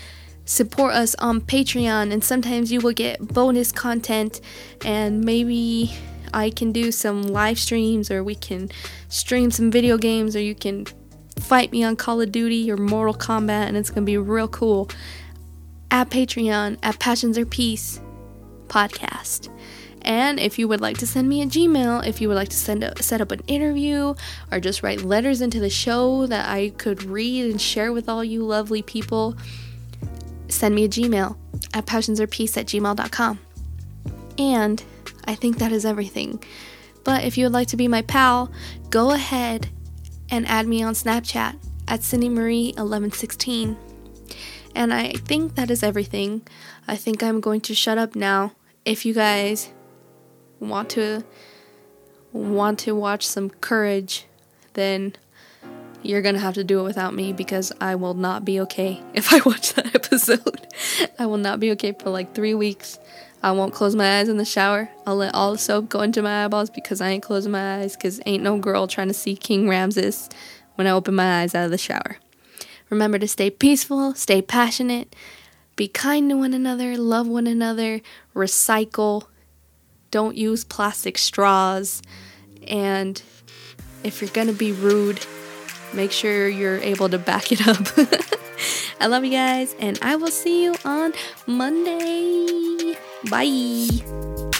support 0.44 0.92
us 0.92 1.14
on 1.20 1.40
Patreon, 1.40 2.12
and 2.12 2.22
sometimes 2.22 2.72
you 2.72 2.80
will 2.80 2.92
get 2.92 3.20
bonus 3.32 3.70
content, 3.70 4.40
and 4.84 5.20
maybe 5.20 5.94
I 6.34 6.50
can 6.50 6.72
do 6.72 6.90
some 6.90 7.22
live 7.22 7.60
streams, 7.60 8.10
or 8.10 8.24
we 8.24 8.34
can 8.34 8.70
stream 9.08 9.52
some 9.52 9.70
video 9.70 9.96
games, 9.98 10.34
or 10.34 10.40
you 10.40 10.56
can 10.56 10.86
fight 11.38 11.70
me 11.70 11.84
on 11.84 11.94
Call 11.94 12.20
of 12.20 12.32
Duty 12.32 12.72
or 12.72 12.76
Mortal 12.76 13.14
Kombat, 13.14 13.68
and 13.68 13.76
it's 13.76 13.90
gonna 13.90 14.04
be 14.04 14.18
real 14.18 14.48
cool. 14.48 14.90
At 15.92 16.10
Patreon, 16.10 16.78
at 16.82 16.98
Passions 16.98 17.38
or 17.38 17.46
Peace 17.46 18.00
podcast. 18.66 19.48
And 20.06 20.38
if 20.38 20.56
you 20.56 20.68
would 20.68 20.80
like 20.80 20.98
to 20.98 21.06
send 21.06 21.28
me 21.28 21.42
a 21.42 21.46
Gmail, 21.46 22.06
if 22.06 22.20
you 22.20 22.28
would 22.28 22.36
like 22.36 22.48
to 22.50 22.56
send 22.56 22.84
a, 22.84 23.02
set 23.02 23.20
up 23.20 23.32
an 23.32 23.40
interview 23.48 24.14
or 24.52 24.60
just 24.60 24.84
write 24.84 25.02
letters 25.02 25.40
into 25.40 25.58
the 25.58 25.68
show 25.68 26.26
that 26.26 26.48
I 26.48 26.70
could 26.70 27.02
read 27.02 27.50
and 27.50 27.60
share 27.60 27.92
with 27.92 28.08
all 28.08 28.22
you 28.22 28.44
lovely 28.44 28.82
people, 28.82 29.36
send 30.48 30.76
me 30.76 30.84
a 30.84 30.88
Gmail 30.88 31.36
at 31.74 31.86
passionsorpeace 31.86 32.56
at 32.56 32.66
gmail.com. 32.66 33.40
And 34.38 34.84
I 35.24 35.34
think 35.34 35.58
that 35.58 35.72
is 35.72 35.84
everything. 35.84 36.42
But 37.02 37.24
if 37.24 37.36
you 37.36 37.44
would 37.44 37.52
like 37.52 37.68
to 37.68 37.76
be 37.76 37.88
my 37.88 38.02
pal, 38.02 38.52
go 38.90 39.10
ahead 39.10 39.70
and 40.30 40.46
add 40.46 40.68
me 40.68 40.84
on 40.84 40.94
Snapchat 40.94 41.58
at 41.88 42.00
CindyMarie1116. 42.00 43.76
And 44.76 44.94
I 44.94 45.12
think 45.12 45.56
that 45.56 45.70
is 45.70 45.82
everything. 45.82 46.42
I 46.86 46.94
think 46.96 47.24
I'm 47.24 47.40
going 47.40 47.60
to 47.62 47.74
shut 47.74 47.98
up 47.98 48.14
now. 48.14 48.52
If 48.84 49.04
you 49.04 49.14
guys 49.14 49.72
want 50.60 50.90
to 50.90 51.24
want 52.32 52.78
to 52.80 52.94
watch 52.94 53.26
some 53.26 53.50
courage, 53.50 54.26
then 54.74 55.14
you're 56.02 56.22
gonna 56.22 56.38
have 56.38 56.54
to 56.54 56.64
do 56.64 56.80
it 56.80 56.84
without 56.84 57.14
me 57.14 57.32
because 57.32 57.72
I 57.80 57.94
will 57.94 58.14
not 58.14 58.44
be 58.44 58.60
okay 58.60 59.02
if 59.14 59.32
I 59.32 59.40
watch 59.44 59.74
that 59.74 59.94
episode. 59.94 60.66
I 61.18 61.26
will 61.26 61.38
not 61.38 61.60
be 61.60 61.72
okay 61.72 61.92
for 61.92 62.10
like 62.10 62.34
three 62.34 62.54
weeks. 62.54 62.98
I 63.42 63.52
won't 63.52 63.74
close 63.74 63.94
my 63.94 64.18
eyes 64.18 64.28
in 64.28 64.38
the 64.38 64.44
shower. 64.44 64.88
I'll 65.06 65.16
let 65.16 65.34
all 65.34 65.52
the 65.52 65.58
soap 65.58 65.88
go 65.88 66.00
into 66.00 66.22
my 66.22 66.44
eyeballs 66.44 66.70
because 66.70 67.00
I 67.00 67.10
ain't 67.10 67.22
closing 67.22 67.52
my 67.52 67.78
eyes 67.78 67.94
because 67.94 68.20
ain't 68.26 68.42
no 68.42 68.58
girl 68.58 68.86
trying 68.86 69.08
to 69.08 69.14
see 69.14 69.36
King 69.36 69.68
Ramses 69.68 70.28
when 70.74 70.86
I 70.86 70.90
open 70.90 71.14
my 71.14 71.42
eyes 71.42 71.54
out 71.54 71.66
of 71.66 71.70
the 71.70 71.78
shower. 71.78 72.16
Remember 72.88 73.18
to 73.18 73.28
stay 73.28 73.50
peaceful, 73.50 74.14
stay 74.14 74.40
passionate, 74.40 75.14
be 75.74 75.88
kind 75.88 76.30
to 76.30 76.36
one 76.36 76.54
another, 76.54 76.96
love 76.96 77.26
one 77.26 77.46
another, 77.46 78.00
recycle, 78.34 79.26
don't 80.16 80.34
use 80.34 80.64
plastic 80.64 81.18
straws, 81.18 82.00
and 82.66 83.20
if 84.02 84.22
you're 84.22 84.30
gonna 84.30 84.54
be 84.54 84.72
rude, 84.72 85.20
make 85.92 86.10
sure 86.10 86.48
you're 86.48 86.78
able 86.78 87.10
to 87.10 87.18
back 87.18 87.52
it 87.52 87.68
up. 87.68 87.86
I 88.98 89.08
love 89.08 89.26
you 89.26 89.30
guys, 89.30 89.74
and 89.78 89.98
I 90.00 90.16
will 90.16 90.28
see 90.28 90.64
you 90.64 90.74
on 90.86 91.12
Monday. 91.46 92.96
Bye. 93.28 94.55